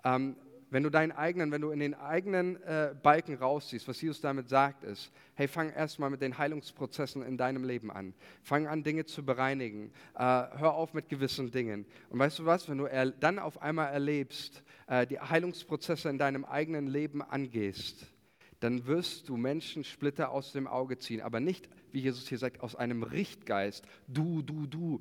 [0.05, 0.37] Ähm,
[0.69, 4.49] wenn du deinen eigenen, wenn du in den eigenen äh, Balken rausziehst, was Jesus damit
[4.49, 8.15] sagt, ist, hey, fang erstmal mit den Heilungsprozessen in deinem Leben an.
[8.43, 9.93] Fang an, Dinge zu bereinigen.
[10.15, 11.87] Äh, hör auf mit gewissen Dingen.
[12.11, 16.45] Und weißt du was, wenn du dann auf einmal erlebst, äh, die Heilungsprozesse in deinem
[16.45, 18.13] eigenen Leben angehst,
[18.59, 21.21] dann wirst du Menschen Splitter aus dem Auge ziehen.
[21.21, 23.85] Aber nicht, wie Jesus hier sagt, aus einem Richtgeist.
[24.09, 25.01] Du, du, du,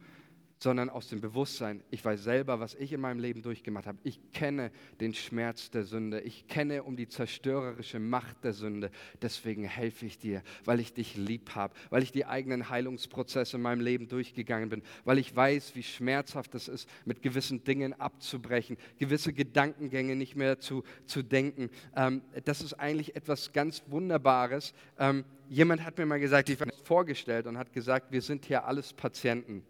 [0.57, 3.97] sondern aus dem Bewusstsein, ich weiß selber, was ich in meinem Leben durchgemacht habe.
[4.03, 6.21] Ich kenne den Schmerz der Sünde.
[6.21, 8.89] Ich kenne um die zerstörerische Macht der Sünde.
[9.21, 13.63] Deswegen helfe ich dir, weil ich dich lieb habe, weil ich die eigenen Heilungsprozesse in
[13.63, 18.77] meinem Leben durchgegangen bin, weil ich weiß, wie schmerzhaft es ist, mit gewissen Dingen abzubrechen,
[18.97, 21.69] gewisse Gedankengänge nicht mehr zu, zu denken.
[21.95, 24.73] Ähm, das ist eigentlich etwas ganz Wunderbares.
[24.97, 28.65] Ähm, jemand hat mir mal gesagt, ich war vorgestellt und hat gesagt, wir sind hier
[28.65, 29.63] alles Patienten.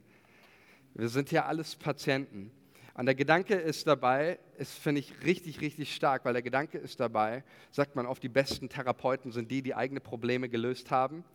[0.97, 2.51] Wir sind ja alles Patienten.
[2.93, 7.01] Und der Gedanke ist dabei, ist, finde ich, richtig, richtig stark, weil der Gedanke ist
[7.01, 11.25] dabei, sagt man oft, die besten Therapeuten sind die, die eigene Probleme gelöst haben.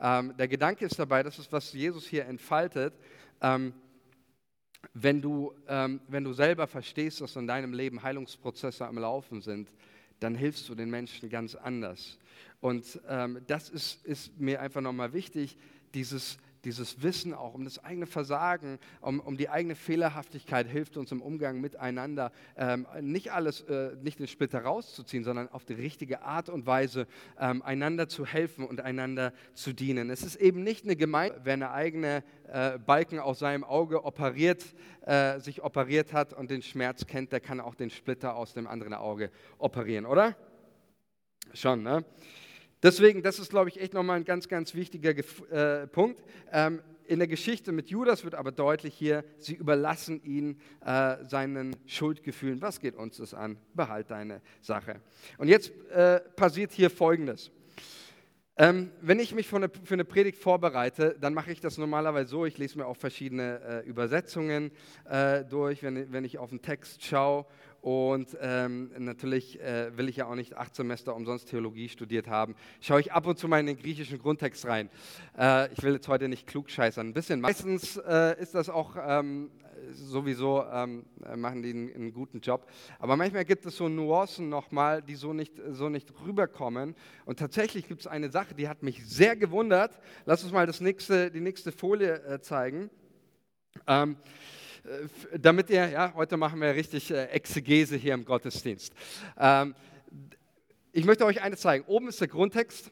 [0.00, 2.94] Ähm, der Gedanke ist dabei, das ist, was Jesus hier entfaltet,
[3.42, 3.74] ähm,
[4.94, 9.70] wenn, du, ähm, wenn du selber verstehst, dass in deinem Leben Heilungsprozesse am Laufen sind,
[10.20, 12.18] dann hilfst du den Menschen ganz anders.
[12.60, 15.58] Und ähm, das ist, ist mir einfach nochmal wichtig,
[15.92, 21.12] dieses dieses Wissen auch um das eigene Versagen, um, um die eigene Fehlerhaftigkeit hilft uns
[21.12, 26.22] im Umgang miteinander, ähm, nicht alles, äh, nicht den Splitter rauszuziehen, sondern auf die richtige
[26.22, 27.06] Art und Weise
[27.38, 30.10] ähm, einander zu helfen und einander zu dienen.
[30.10, 34.64] Es ist eben nicht eine Gemeinde, wer eine eigene äh, Balken aus seinem Auge operiert,
[35.02, 38.66] äh, sich operiert hat und den Schmerz kennt, der kann auch den Splitter aus dem
[38.66, 40.36] anderen Auge operieren, oder?
[41.54, 42.04] Schon, ne?
[42.82, 45.14] Deswegen, das ist, glaube ich, echt nochmal ein ganz, ganz wichtiger
[45.50, 46.20] äh, Punkt.
[46.52, 51.76] Ähm, in der Geschichte mit Judas wird aber deutlich hier, sie überlassen ihn äh, seinen
[51.86, 52.60] Schuldgefühlen.
[52.62, 53.58] Was geht uns das an?
[53.74, 55.00] Behalt deine Sache.
[55.38, 57.50] Und jetzt äh, passiert hier Folgendes.
[58.56, 62.28] Ähm, wenn ich mich für eine, für eine, Predigt vorbereite, dann mache ich das normalerweise
[62.28, 64.72] so, ich lese mir auch verschiedene äh, Übersetzungen
[65.08, 67.46] äh, durch, wenn, wenn ich auf den Text schaue
[67.82, 72.54] und ähm, natürlich äh, will ich ja auch nicht acht Semester umsonst Theologie studiert haben.
[72.80, 74.88] Schaue ich ab und zu mal in den griechischen Grundtext rein.
[75.36, 77.08] Äh, ich will jetzt heute nicht klug scheißern.
[77.08, 77.40] Ein bisschen.
[77.40, 79.50] Meistens äh, ist das auch ähm,
[79.90, 82.68] sowieso, ähm, machen die einen, einen, guten Job.
[83.00, 86.94] Aber manchmal gibt es so Nuancen nochmal, die so nicht, so nicht rüberkommen.
[87.24, 89.98] Und tatsächlich gibt es eine Sache, die hat mich sehr gewundert.
[90.24, 92.90] Lass uns mal das nächste, die nächste Folie äh, zeigen.
[93.88, 94.61] Ähm, äh,
[95.38, 98.92] damit ihr, ja, heute machen wir richtig äh, Exegese hier im Gottesdienst.
[99.38, 99.74] Ähm,
[100.92, 101.84] ich möchte euch eines zeigen.
[101.86, 102.90] Oben ist der Grundtext.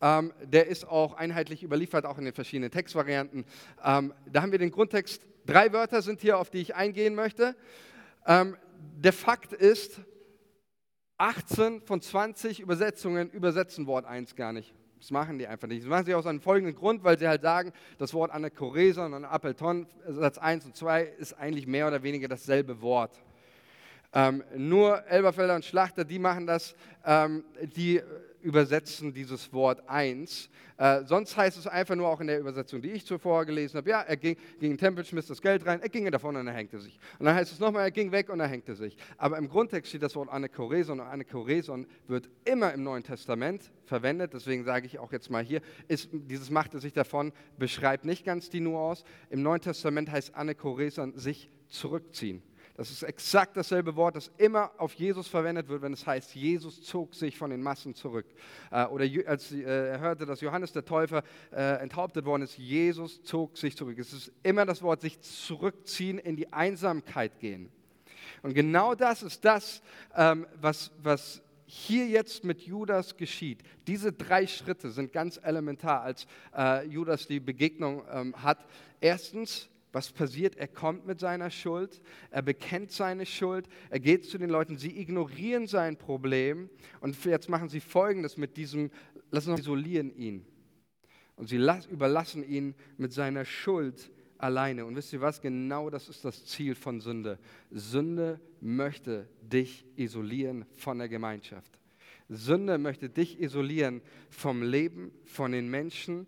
[0.00, 3.44] Ähm, der ist auch einheitlich überliefert, auch in den verschiedenen Textvarianten.
[3.84, 5.22] Ähm, da haben wir den Grundtext.
[5.46, 7.56] Drei Wörter sind hier, auf die ich eingehen möchte.
[8.26, 8.56] Ähm,
[8.96, 10.00] der Fakt ist,
[11.18, 14.74] 18 von 20 Übersetzungen übersetzen Wort 1 gar nicht.
[15.02, 15.82] Das machen die einfach nicht.
[15.82, 19.24] Das machen sie aus einem folgenden Grund, weil sie halt sagen, das Wort Anakoreson und
[19.24, 23.20] Appleton, Satz 1 und 2, ist eigentlich mehr oder weniger dasselbe Wort.
[24.14, 27.42] Ähm, nur Elberfelder und Schlachter, die machen das, ähm,
[27.74, 28.00] die
[28.42, 30.50] übersetzen dieses Wort 1.
[30.76, 33.90] Äh, sonst heißt es einfach nur auch in der Übersetzung, die ich zuvor gelesen habe,
[33.90, 36.46] ja, er ging, ging in den Tempel, schmiss das Geld rein, er ging davon und
[36.46, 36.98] er hängte sich.
[37.18, 38.96] Und dann heißt es nochmal, er ging weg und er hängte sich.
[39.16, 44.34] Aber im Grundtext steht das Wort Anakoreson und Anakoreson wird immer im Neuen Testament verwendet,
[44.34, 48.50] deswegen sage ich auch jetzt mal hier, ist, dieses machte sich davon, beschreibt nicht ganz
[48.50, 49.04] die Nuance.
[49.30, 52.42] Im Neuen Testament heißt Anakoreson sich zurückziehen.
[52.74, 56.82] Das ist exakt dasselbe Wort, das immer auf Jesus verwendet wird, wenn es heißt, Jesus
[56.82, 58.24] zog sich von den Massen zurück.
[58.70, 63.22] Äh, oder als äh, er hörte, dass Johannes der Täufer äh, enthauptet worden ist, Jesus
[63.24, 63.98] zog sich zurück.
[63.98, 67.70] Es ist immer das Wort, sich zurückziehen, in die Einsamkeit gehen.
[68.42, 69.82] Und genau das ist das,
[70.16, 73.62] ähm, was, was hier jetzt mit Judas geschieht.
[73.86, 76.26] Diese drei Schritte sind ganz elementar, als
[76.86, 78.58] Judas die Begegnung ähm, hat.
[79.00, 80.56] Erstens, was passiert?
[80.56, 82.00] Er kommt mit seiner Schuld,
[82.30, 87.48] er bekennt seine Schuld, er geht zu den Leuten, sie ignorieren sein Problem und jetzt
[87.48, 88.90] machen sie Folgendes mit diesem,
[89.30, 90.46] lassen uns isolieren ihn.
[91.36, 91.56] Und sie
[91.90, 94.84] überlassen ihn mit seiner Schuld alleine.
[94.84, 95.40] Und wisst ihr was?
[95.40, 97.38] Genau das ist das Ziel von Sünde.
[97.70, 101.78] Sünde möchte dich isolieren von der Gemeinschaft.
[102.28, 106.26] Sünde möchte dich isolieren vom Leben, von den Menschen.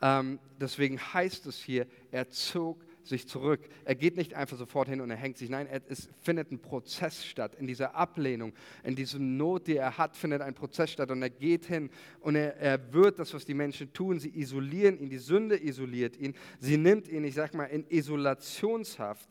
[0.00, 3.60] Ähm, deswegen heißt es hier, er zog sich zurück.
[3.84, 5.50] Er geht nicht einfach sofort hin und er hängt sich.
[5.50, 7.54] Nein, es findet ein Prozess statt.
[7.56, 8.52] In dieser Ablehnung,
[8.84, 11.10] in diesem Not, die er hat, findet ein Prozess statt.
[11.10, 14.18] Und er geht hin und er, er wird das, was die Menschen tun.
[14.18, 16.34] Sie isolieren ihn, die Sünde isoliert ihn.
[16.58, 19.28] Sie nimmt ihn, ich sag mal, in Isolationshaft.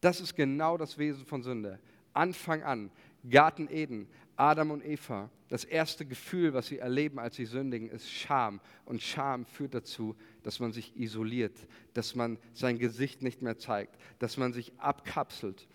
[0.00, 1.78] Das ist genau das Wesen von Sünde.
[2.12, 2.90] Anfang an,
[3.28, 4.08] Garten Eden,
[4.40, 8.62] Adam und Eva, das erste Gefühl, was sie erleben, als sie sündigen, ist Scham.
[8.86, 14.00] Und Scham führt dazu, dass man sich isoliert, dass man sein Gesicht nicht mehr zeigt,
[14.18, 15.68] dass man sich abkapselt.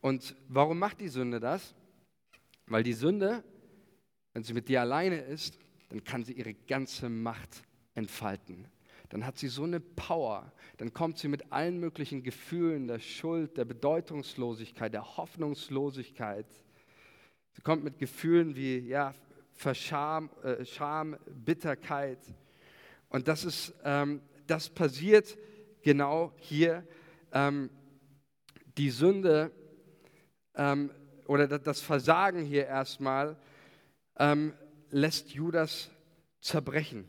[0.00, 1.74] Und warum macht die Sünde das?
[2.66, 3.42] Weil die Sünde,
[4.34, 5.58] wenn sie mit dir alleine ist,
[5.88, 8.68] dann kann sie ihre ganze Macht entfalten.
[9.08, 13.56] Dann hat sie so eine Power, dann kommt sie mit allen möglichen Gefühlen der Schuld,
[13.56, 16.46] der Bedeutungslosigkeit, der Hoffnungslosigkeit,
[17.52, 19.14] Sie kommt mit Gefühlen wie ja,
[19.52, 22.18] Verscham, äh, Scham, Bitterkeit.
[23.08, 25.36] Und das, ist, ähm, das passiert
[25.82, 26.86] genau hier.
[27.32, 27.70] Ähm,
[28.76, 29.52] die Sünde
[30.54, 30.90] ähm,
[31.26, 33.36] oder das Versagen hier erstmal
[34.18, 34.54] ähm,
[34.90, 35.90] lässt Judas
[36.40, 37.06] zerbrechen.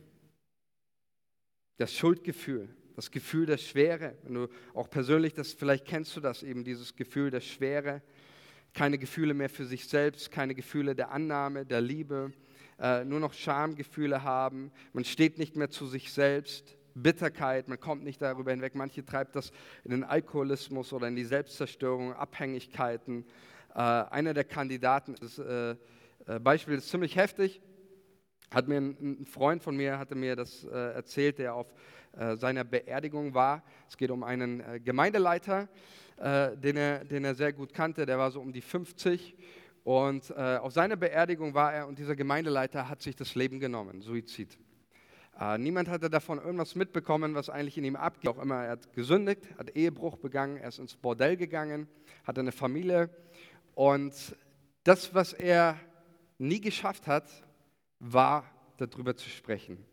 [1.78, 4.16] Das Schuldgefühl, das Gefühl der Schwere.
[4.22, 8.02] Wenn du auch persönlich das, vielleicht kennst du das eben, dieses Gefühl der Schwere
[8.74, 12.32] keine Gefühle mehr für sich selbst, keine Gefühle der Annahme, der Liebe,
[12.78, 14.72] äh, nur noch Schamgefühle haben.
[14.92, 16.76] Man steht nicht mehr zu sich selbst.
[16.96, 18.74] Bitterkeit, man kommt nicht darüber hinweg.
[18.74, 19.50] Manche treibt das
[19.84, 23.24] in den Alkoholismus oder in die Selbstzerstörung, Abhängigkeiten.
[23.74, 25.76] Äh, einer der Kandidaten, das äh,
[26.26, 27.60] äh, Beispiel ist ziemlich heftig,
[28.50, 31.74] hat mir ein, ein, Freund von mir hatte mir das äh, erzählt, der auf
[32.12, 33.64] äh, seiner Beerdigung war.
[33.88, 35.68] Es geht um einen Gemeindeleiter,
[36.16, 39.34] äh, den, er, den er sehr gut kannte, der war so um die 50.
[39.84, 44.00] Und äh, auf seiner Beerdigung war er und dieser Gemeindeleiter hat sich das Leben genommen,
[44.00, 44.58] Suizid.
[45.38, 48.30] Äh, niemand hatte davon irgendwas mitbekommen, was eigentlich in ihm abgeht.
[48.30, 51.88] Auch immer, er hat gesündigt, hat Ehebruch begangen, er ist ins Bordell gegangen,
[52.24, 53.10] hatte eine Familie.
[53.74, 54.14] Und
[54.84, 55.78] das, was er
[56.38, 57.28] nie geschafft hat,
[57.98, 58.44] war
[58.76, 59.84] darüber zu sprechen.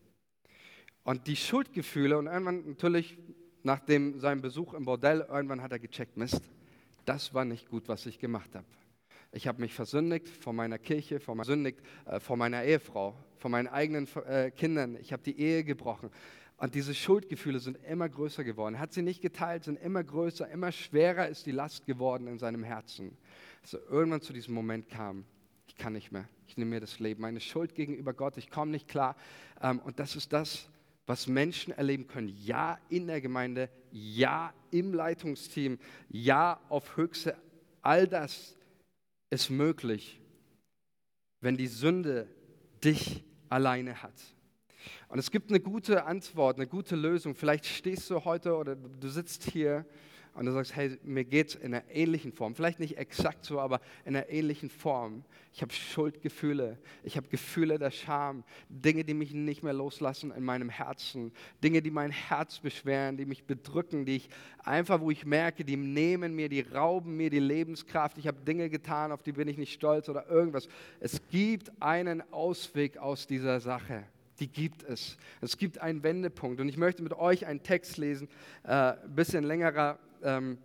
[1.03, 3.17] Und die Schuldgefühle und irgendwann natürlich
[3.63, 6.41] nach dem, seinem Besuch im Bordell, irgendwann hat er gecheckt, Mist,
[7.05, 8.65] das war nicht gut, was ich gemacht habe.
[9.33, 13.49] Ich habe mich versündigt vor meiner Kirche, vor, meiner, versündigt, äh, vor meiner Ehefrau, vor
[13.49, 14.97] meinen eigenen äh, Kindern.
[14.99, 16.09] Ich habe die Ehe gebrochen.
[16.57, 18.77] Und diese Schuldgefühle sind immer größer geworden.
[18.77, 22.63] Hat sie nicht geteilt, sind immer größer, immer schwerer ist die Last geworden in seinem
[22.63, 23.17] Herzen.
[23.61, 25.25] Dass irgendwann zu diesem Moment kam,
[25.67, 28.71] ich kann nicht mehr, ich nehme mir das Leben, meine Schuld gegenüber Gott, ich komme
[28.71, 29.15] nicht klar.
[29.61, 30.69] Ähm, und das ist das,
[31.05, 32.29] was Menschen erleben können.
[32.29, 37.35] Ja, in der Gemeinde, ja, im Leitungsteam, ja, auf Höchste.
[37.81, 38.55] All das
[39.29, 40.21] ist möglich,
[41.39, 42.27] wenn die Sünde
[42.83, 44.13] dich alleine hat.
[45.09, 47.35] Und es gibt eine gute Antwort, eine gute Lösung.
[47.35, 49.85] Vielleicht stehst du heute oder du sitzt hier
[50.33, 53.59] und du sagst, hey, mir geht es in einer ähnlichen Form, vielleicht nicht exakt so,
[53.59, 55.25] aber in einer ähnlichen Form.
[55.53, 60.43] Ich habe Schuldgefühle, ich habe Gefühle der Scham, Dinge, die mich nicht mehr loslassen in
[60.43, 64.29] meinem Herzen, Dinge, die mein Herz beschweren, die mich bedrücken, die ich
[64.59, 68.17] einfach, wo ich merke, die nehmen mir, die rauben mir die Lebenskraft.
[68.17, 70.69] Ich habe Dinge getan, auf die bin ich nicht stolz oder irgendwas.
[71.01, 74.05] Es gibt einen Ausweg aus dieser Sache.
[74.39, 75.17] die gibt es.
[75.39, 76.59] Es gibt einen Wendepunkt.
[76.59, 78.27] Und ich möchte mit euch einen Text lesen,
[78.63, 79.99] äh, ein bisschen längerer.
[80.23, 80.57] Ähm,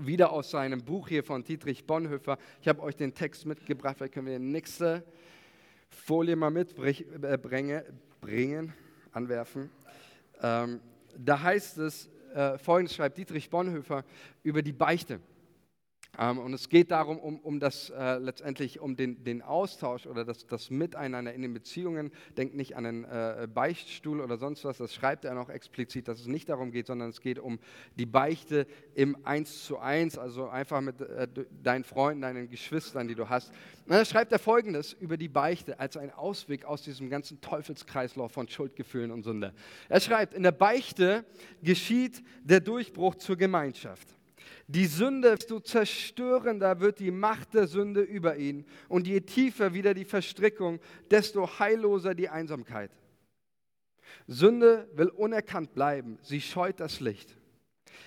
[0.00, 2.38] wieder aus seinem Buch hier von Dietrich Bonhoeffer.
[2.62, 5.04] Ich habe euch den Text mitgebracht, vielleicht können wir die nächste
[5.90, 7.14] Folie mal mitbringen,
[8.22, 8.68] äh,
[9.12, 9.70] anwerfen.
[10.42, 10.80] Ähm,
[11.16, 14.04] da heißt es, äh, folgendes schreibt Dietrich Bonhoeffer
[14.42, 15.20] über die Beichte.
[16.18, 20.24] Ähm, und es geht darum, um, um das äh, letztendlich um den, den Austausch oder
[20.24, 22.10] das, das Miteinander in den Beziehungen.
[22.36, 26.20] Denkt nicht an einen äh, Beichtstuhl oder sonst was, das schreibt er noch explizit, dass
[26.20, 27.58] es nicht darum geht, sondern es geht um
[27.96, 31.28] die Beichte im Eins zu eins, also einfach mit äh,
[31.62, 33.50] deinen Freunden, deinen Geschwistern, die du hast.
[33.86, 38.32] Und dann schreibt er folgendes über die Beichte als einen Ausweg aus diesem ganzen Teufelskreislauf
[38.32, 39.52] von Schuldgefühlen und Sünde.
[39.88, 41.24] Er schreibt, in der Beichte
[41.62, 44.15] geschieht der Durchbruch zur Gemeinschaft.
[44.68, 49.94] Die Sünde, desto zerstörender wird die Macht der Sünde über ihn und je tiefer wieder
[49.94, 52.90] die Verstrickung, desto heilloser die Einsamkeit.
[54.26, 57.36] Sünde will unerkannt bleiben, sie scheut das Licht.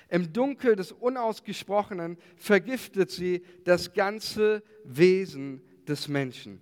[0.09, 6.61] Im Dunkel des Unausgesprochenen vergiftet sie das ganze Wesen des Menschen.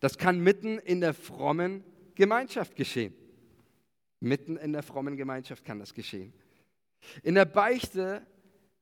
[0.00, 1.84] Das kann mitten in der frommen
[2.14, 3.14] Gemeinschaft geschehen.
[4.20, 6.32] Mitten in der frommen Gemeinschaft kann das geschehen.
[7.22, 8.26] In der Beichte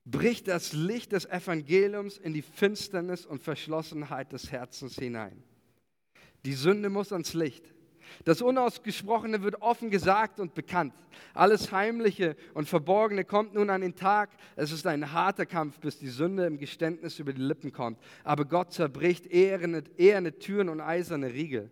[0.06, 5.42] bricht das Licht des Evangeliums in die Finsternis und Verschlossenheit des Herzens hinein.
[6.44, 7.74] Die Sünde muss ans Licht.
[8.24, 10.94] Das Unausgesprochene wird offen gesagt und bekannt.
[11.34, 14.30] Alles Heimliche und Verborgene kommt nun an den Tag.
[14.54, 17.98] Es ist ein harter Kampf, bis die Sünde im Geständnis über die Lippen kommt.
[18.22, 21.68] Aber Gott zerbricht eherne, eherne Türen und eiserne Riegel.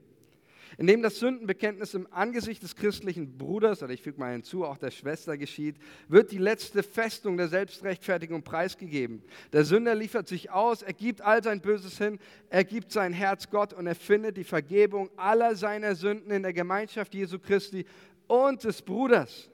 [0.77, 4.91] Indem das Sündenbekenntnis im Angesicht des christlichen Bruders, oder ich füge mal hinzu, auch der
[4.91, 5.77] Schwester geschieht,
[6.09, 9.23] wird die letzte Festung der Selbstrechtfertigung preisgegeben.
[9.53, 12.19] Der Sünder liefert sich aus, er gibt all sein Böses hin,
[12.51, 16.53] er gibt sein Herz Gott und er findet die Vergebung aller seiner Sünden in der
[16.53, 17.85] Gemeinschaft Jesu Christi
[18.27, 19.51] und des Bruders.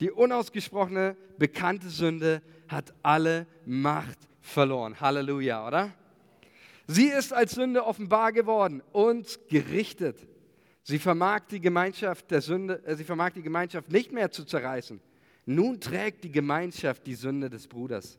[0.00, 4.98] Die unausgesprochene, bekannte Sünde hat alle Macht verloren.
[4.98, 5.92] Halleluja, oder?
[6.86, 10.26] Sie ist als Sünde offenbar geworden und gerichtet.
[10.90, 15.00] Sie vermag die Gemeinschaft der Sünde, äh, sie vermag die Gemeinschaft nicht mehr zu zerreißen.
[15.46, 18.18] Nun trägt die Gemeinschaft die Sünde des Bruders.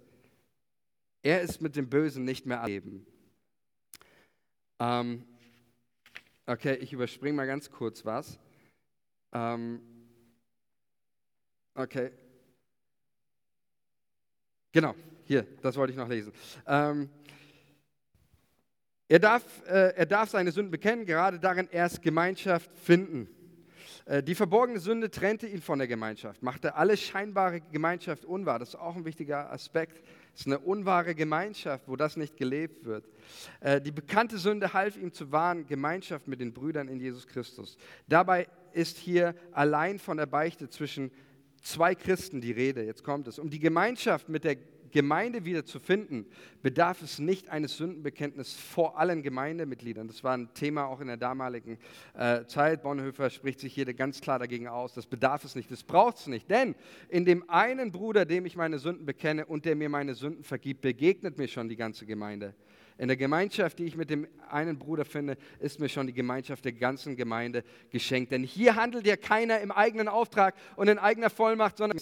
[1.22, 3.06] Er ist mit dem Bösen nicht mehr erleben.
[4.80, 5.26] Ähm,
[6.46, 8.40] okay, ich überspringe mal ganz kurz was.
[9.34, 9.82] Ähm,
[11.76, 12.12] okay.
[14.72, 14.96] Genau,
[15.26, 16.32] hier, das wollte ich noch lesen.
[16.66, 17.10] Ähm,
[19.12, 23.28] er darf, äh, er darf seine Sünden bekennen, gerade darin erst Gemeinschaft finden.
[24.06, 28.58] Äh, die verborgene Sünde trennte ihn von der Gemeinschaft, machte alle scheinbare Gemeinschaft unwahr.
[28.58, 30.02] Das ist auch ein wichtiger Aspekt.
[30.34, 33.04] Es ist eine unwahre Gemeinschaft, wo das nicht gelebt wird.
[33.60, 37.76] Äh, die bekannte Sünde half ihm zu wahren Gemeinschaft mit den Brüdern in Jesus Christus.
[38.08, 41.12] Dabei ist hier allein von der Beichte zwischen
[41.62, 42.82] zwei Christen die Rede.
[42.86, 43.40] Jetzt kommt es.
[43.40, 44.56] Um die Gemeinschaft mit der
[44.92, 46.26] Gemeinde wieder zu finden,
[46.62, 50.08] bedarf es nicht eines Sündenbekenntnisses vor allen Gemeindemitgliedern.
[50.08, 51.78] Das war ein Thema auch in der damaligen
[52.14, 52.84] äh, Zeit.
[52.84, 54.94] Bonhoeffer spricht sich hier ganz klar dagegen aus.
[54.94, 56.50] Das bedarf es nicht, das braucht es nicht.
[56.50, 56.76] Denn
[57.10, 60.82] in dem einen Bruder, dem ich meine Sünden bekenne und der mir meine Sünden vergibt,
[60.82, 62.54] begegnet mir schon die ganze Gemeinde.
[62.98, 66.64] In der Gemeinschaft, die ich mit dem einen Bruder finde, ist mir schon die Gemeinschaft
[66.66, 68.32] der ganzen Gemeinde geschenkt.
[68.32, 72.00] Denn hier handelt ja keiner im eigenen Auftrag und in eigener Vollmacht, sondern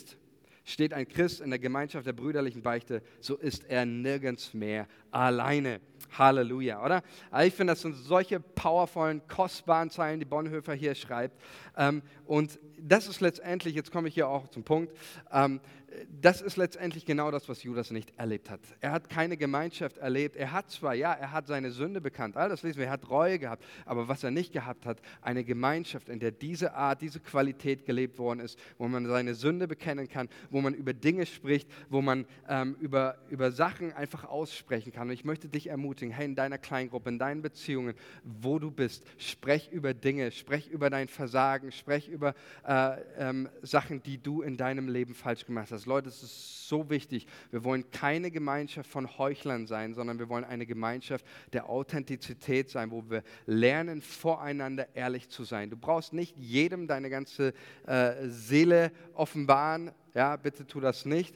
[0.69, 5.81] Steht ein Christ in der Gemeinschaft der brüderlichen Beichte, so ist er nirgends mehr alleine.
[6.15, 7.01] Halleluja, oder?
[7.31, 11.39] Also ich finde, das sind solche powervollen, kostbaren Zeilen, die Bonhoeffer hier schreibt.
[11.75, 14.95] Ähm, und das ist letztendlich, jetzt komme ich hier auch zum Punkt,
[15.31, 15.59] ähm,
[16.21, 18.59] das ist letztendlich genau das, was Judas nicht erlebt hat.
[18.79, 20.35] Er hat keine Gemeinschaft erlebt.
[20.35, 23.09] Er hat zwar, ja, er hat seine Sünde bekannt, all das lesen wir, er hat
[23.09, 27.19] Reue gehabt, aber was er nicht gehabt hat, eine Gemeinschaft, in der diese Art, diese
[27.19, 31.69] Qualität gelebt worden ist, wo man seine Sünde bekennen kann, wo man über Dinge spricht,
[31.89, 35.07] wo man ähm, über, über Sachen einfach aussprechen kann.
[35.07, 39.03] Und ich möchte dich ermutigen, hey, in deiner Kleingruppe, in deinen Beziehungen, wo du bist,
[39.17, 42.35] sprech über Dinge, sprech über dein Versagen, sprech über
[42.67, 45.85] äh, ähm, Sachen, die du in deinem Leben falsch gemacht hast das.
[45.85, 47.25] Leute, es ist so wichtig.
[47.51, 52.91] Wir wollen keine Gemeinschaft von Heuchlern sein, sondern wir wollen eine Gemeinschaft der Authentizität sein,
[52.91, 55.69] wo wir lernen, voreinander ehrlich zu sein.
[55.69, 57.53] Du brauchst nicht jedem deine ganze
[57.87, 59.91] äh, Seele offenbaren.
[60.13, 61.35] Ja, bitte tu das nicht.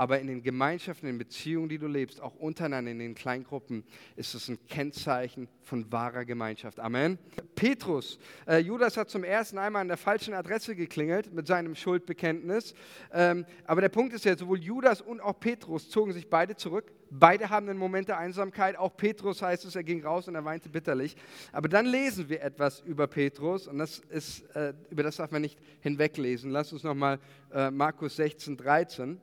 [0.00, 3.84] Aber in den Gemeinschaften, in den Beziehungen, die du lebst, auch untereinander in den Kleingruppen,
[4.16, 6.80] ist es ein Kennzeichen von wahrer Gemeinschaft.
[6.80, 7.18] Amen.
[7.54, 12.72] Petrus, äh, Judas hat zum ersten einmal an der falschen Adresse geklingelt mit seinem Schuldbekenntnis.
[13.12, 16.90] Ähm, aber der Punkt ist ja, sowohl Judas und auch Petrus zogen sich beide zurück.
[17.10, 18.78] Beide haben einen Moment der Einsamkeit.
[18.78, 21.14] Auch Petrus heißt es, er ging raus und er weinte bitterlich.
[21.52, 25.42] Aber dann lesen wir etwas über Petrus und das ist, äh, über das darf man
[25.42, 26.50] nicht hinweglesen.
[26.52, 27.18] Lass uns nochmal
[27.52, 29.20] äh, Markus 16, 13.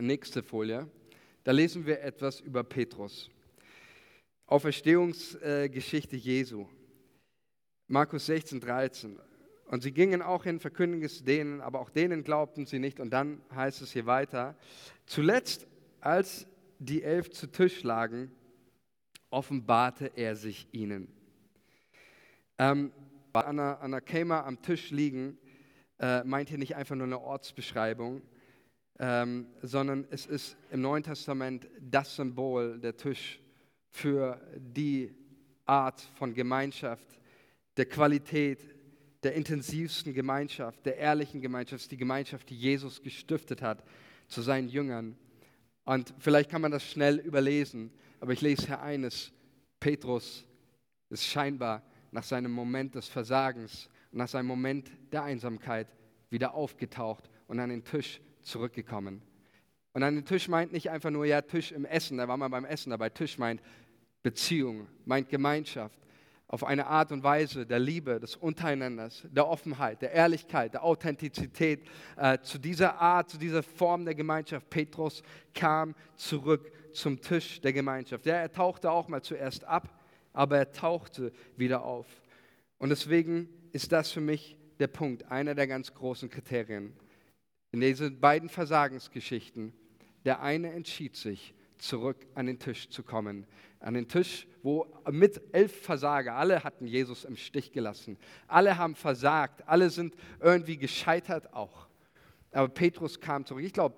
[0.00, 0.88] Nächste Folie.
[1.44, 3.30] Da lesen wir etwas über Petrus.
[4.46, 6.66] Auferstehungsgeschichte Jesu.
[7.86, 9.18] Markus 16, 13.
[9.66, 13.00] Und sie gingen auch hin, verkündigen es denen, aber auch denen glaubten sie nicht.
[13.00, 14.56] Und dann heißt es hier weiter.
[15.06, 15.66] Zuletzt,
[16.00, 16.46] als
[16.78, 18.30] die elf zu Tisch lagen,
[19.30, 21.08] offenbarte er sich ihnen.
[22.58, 22.92] Ähm,
[23.32, 25.38] Anna, Anna Kema am Tisch liegen,
[26.00, 28.22] äh, meint hier nicht einfach nur eine Ortsbeschreibung,
[28.98, 33.40] ähm, sondern es ist im Neuen Testament das Symbol, der Tisch
[33.90, 35.14] für die
[35.64, 37.06] Art von Gemeinschaft,
[37.76, 38.60] der Qualität,
[39.22, 43.84] der intensivsten Gemeinschaft, der ehrlichen Gemeinschaft, die Gemeinschaft, die Jesus gestiftet hat
[44.28, 45.16] zu seinen Jüngern.
[45.84, 47.90] Und vielleicht kann man das schnell überlesen,
[48.20, 49.32] aber ich lese hier eines.
[49.80, 50.44] Petrus
[51.08, 55.88] ist scheinbar nach seinem Moment des Versagens nach seinem Moment der Einsamkeit
[56.30, 59.22] wieder aufgetaucht und an den Tisch zurückgekommen.
[59.92, 62.50] Und an den Tisch meint nicht einfach nur, ja, Tisch im Essen, da war man
[62.50, 63.08] beim Essen dabei.
[63.08, 63.60] Tisch meint
[64.22, 65.98] Beziehung, meint Gemeinschaft.
[66.46, 71.82] Auf eine Art und Weise der Liebe, des Untereinanders, der Offenheit, der Ehrlichkeit, der Authentizität.
[72.16, 74.70] Äh, zu dieser Art, zu dieser Form der Gemeinschaft.
[74.70, 75.22] Petrus
[75.52, 78.24] kam zurück zum Tisch der Gemeinschaft.
[78.24, 80.00] Ja, er tauchte auch mal zuerst ab,
[80.32, 82.06] aber er tauchte wieder auf.
[82.78, 86.94] Und deswegen ist das für mich der Punkt, einer der ganz großen Kriterien.
[87.72, 89.72] In diesen beiden Versagensgeschichten,
[90.24, 93.46] der eine entschied sich, zurück an den Tisch zu kommen.
[93.80, 98.18] An den Tisch, wo mit elf Versager, alle hatten Jesus im Stich gelassen.
[98.48, 101.86] Alle haben versagt, alle sind irgendwie gescheitert auch.
[102.52, 103.62] Aber Petrus kam zurück.
[103.62, 103.96] Ich glaube,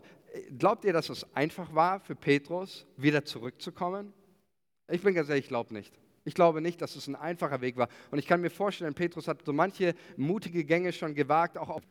[0.58, 4.12] glaubt ihr, dass es einfach war für Petrus, wieder zurückzukommen?
[4.88, 5.98] Ich bin ganz ehrlich, ich glaube nicht.
[6.24, 7.88] Ich glaube nicht, dass es ein einfacher Weg war.
[8.10, 11.82] Und ich kann mir vorstellen, Petrus hat so manche mutige Gänge schon gewagt, auch auf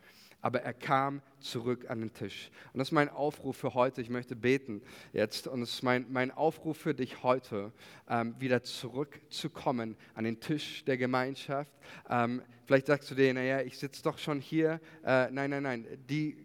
[0.42, 2.50] aber er kam zurück an den Tisch.
[2.74, 4.02] Und das ist mein Aufruf für heute.
[4.02, 4.82] Ich möchte beten
[5.14, 5.48] jetzt.
[5.48, 7.72] Und es ist mein, mein Aufruf für dich heute,
[8.10, 11.72] ähm, wieder zurückzukommen an den Tisch der Gemeinschaft.
[12.10, 14.80] Ähm, vielleicht sagst du dir, naja, ich sitze doch schon hier.
[15.04, 16.38] Äh, nein, nein, nein, die,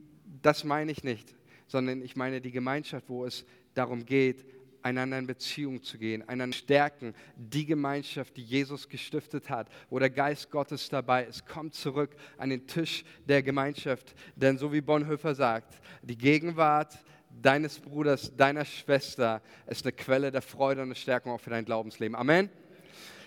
[0.43, 1.35] das meine ich nicht,
[1.67, 4.45] sondern ich meine die Gemeinschaft, wo es darum geht,
[4.85, 10.11] einander in Beziehung zu gehen, einander stärken, die Gemeinschaft, die Jesus gestiftet hat, wo der
[10.11, 11.47] Geist Gottes dabei ist.
[11.47, 16.99] Kommt zurück an den Tisch der Gemeinschaft, denn so wie Bonhoeffer sagt, die Gegenwart
[17.31, 21.65] deines Bruders, deiner Schwester ist eine Quelle der Freude und der Stärkung auch für dein
[21.65, 22.15] Glaubensleben.
[22.15, 22.51] Amen.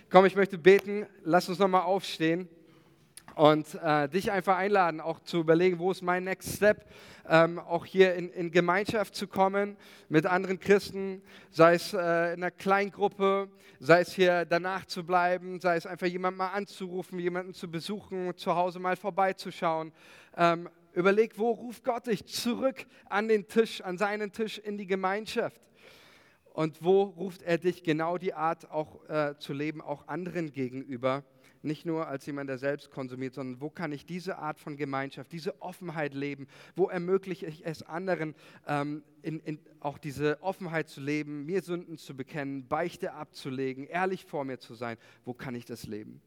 [0.10, 1.05] Komm, ich möchte beten.
[1.24, 2.47] Lass uns nochmal aufstehen
[3.36, 6.86] und äh, dich einfach einladen, auch zu überlegen, wo ist mein Next Step,
[7.30, 9.78] ähm, auch hier in, in, Gemeinschaft zu kommen
[10.09, 11.21] mit anderen Christen,
[11.51, 13.49] sei es äh, in einer Kleingruppe,
[13.80, 18.36] sei es hier danach zu bleiben, sei es einfach jemanden mal anzurufen, jemanden zu besuchen,
[18.38, 19.91] zu Hause mal vorbeizuschauen.
[20.36, 24.88] Ähm, überleg, wo ruft Gott dich zurück an den Tisch, an seinen Tisch in die
[24.88, 25.61] Gemeinschaft.
[26.53, 31.23] Und wo ruft er dich genau die Art auch äh, zu leben, auch anderen gegenüber?
[31.62, 35.32] Nicht nur als jemand, der selbst konsumiert, sondern wo kann ich diese Art von Gemeinschaft,
[35.32, 36.47] diese Offenheit leben?
[36.76, 38.36] Wo ermögliche ich es anderen,
[38.68, 44.26] ähm, in, in, auch diese Offenheit zu leben, mir Sünden zu bekennen, Beichte abzulegen, ehrlich
[44.26, 44.97] vor mir zu sein?
[45.26, 46.22] Wo kann ich das leben?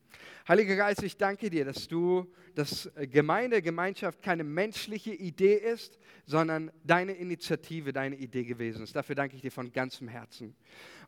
[0.48, 6.70] Heiliger Geist, ich danke dir, dass du, dass Gemeinde, Gemeinschaft keine menschliche Idee ist, sondern
[6.84, 8.96] deine Initiative, deine Idee gewesen ist.
[8.96, 10.54] Dafür danke ich dir von ganzem Herzen.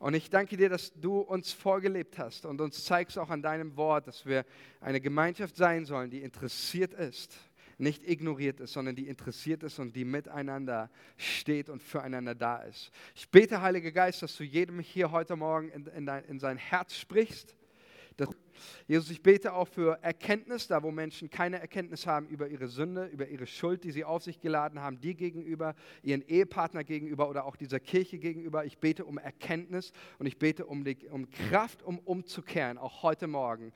[0.02, 3.76] Und ich danke dir, dass du uns vorgelebt hast und uns zeigst auch an deinem
[3.76, 4.44] Wort, dass wir
[4.80, 7.38] eine Gemeinschaft sein sollen, die interessiert ist,
[7.78, 12.90] nicht ignoriert ist, sondern die interessiert ist und die miteinander steht und füreinander da ist.
[13.14, 16.56] Ich bete, Heiliger Geist, dass du jedem hier heute Morgen in, in, dein, in sein
[16.56, 17.54] Herz sprichst.
[18.86, 23.06] Jesus, ich bete auch für Erkenntnis, da wo Menschen keine Erkenntnis haben über ihre Sünde,
[23.06, 27.44] über ihre Schuld, die sie auf sich geladen haben, dir gegenüber, ihren Ehepartner gegenüber oder
[27.44, 28.64] auch dieser Kirche gegenüber.
[28.64, 33.26] Ich bete um Erkenntnis und ich bete um, die, um Kraft, um umzukehren, auch heute
[33.26, 33.72] Morgen.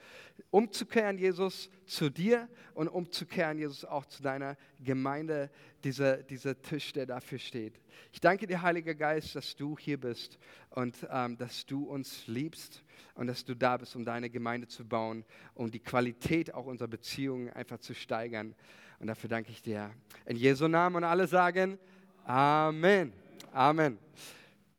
[0.50, 5.50] Umzukehren, Jesus, zu dir und umzukehren, Jesus, auch zu deiner Gemeinde,
[5.84, 7.80] dieser, dieser Tisch, der dafür steht.
[8.12, 10.38] Ich danke dir, Heiliger Geist, dass du hier bist
[10.70, 12.82] und ähm, dass du uns liebst
[13.14, 15.24] und dass du da bist, um deine Gemeinde zu bauen,
[15.54, 18.54] um die Qualität auch unserer Beziehungen einfach zu steigern.
[18.98, 19.90] Und dafür danke ich dir.
[20.24, 21.78] In Jesu Namen und alle sagen
[22.24, 23.12] Amen.
[23.52, 23.98] Amen.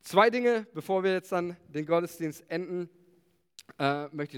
[0.01, 2.89] Zwei Dinge, bevor wir jetzt dann den Gottesdienst enden,
[3.79, 4.35] äh, möchte ich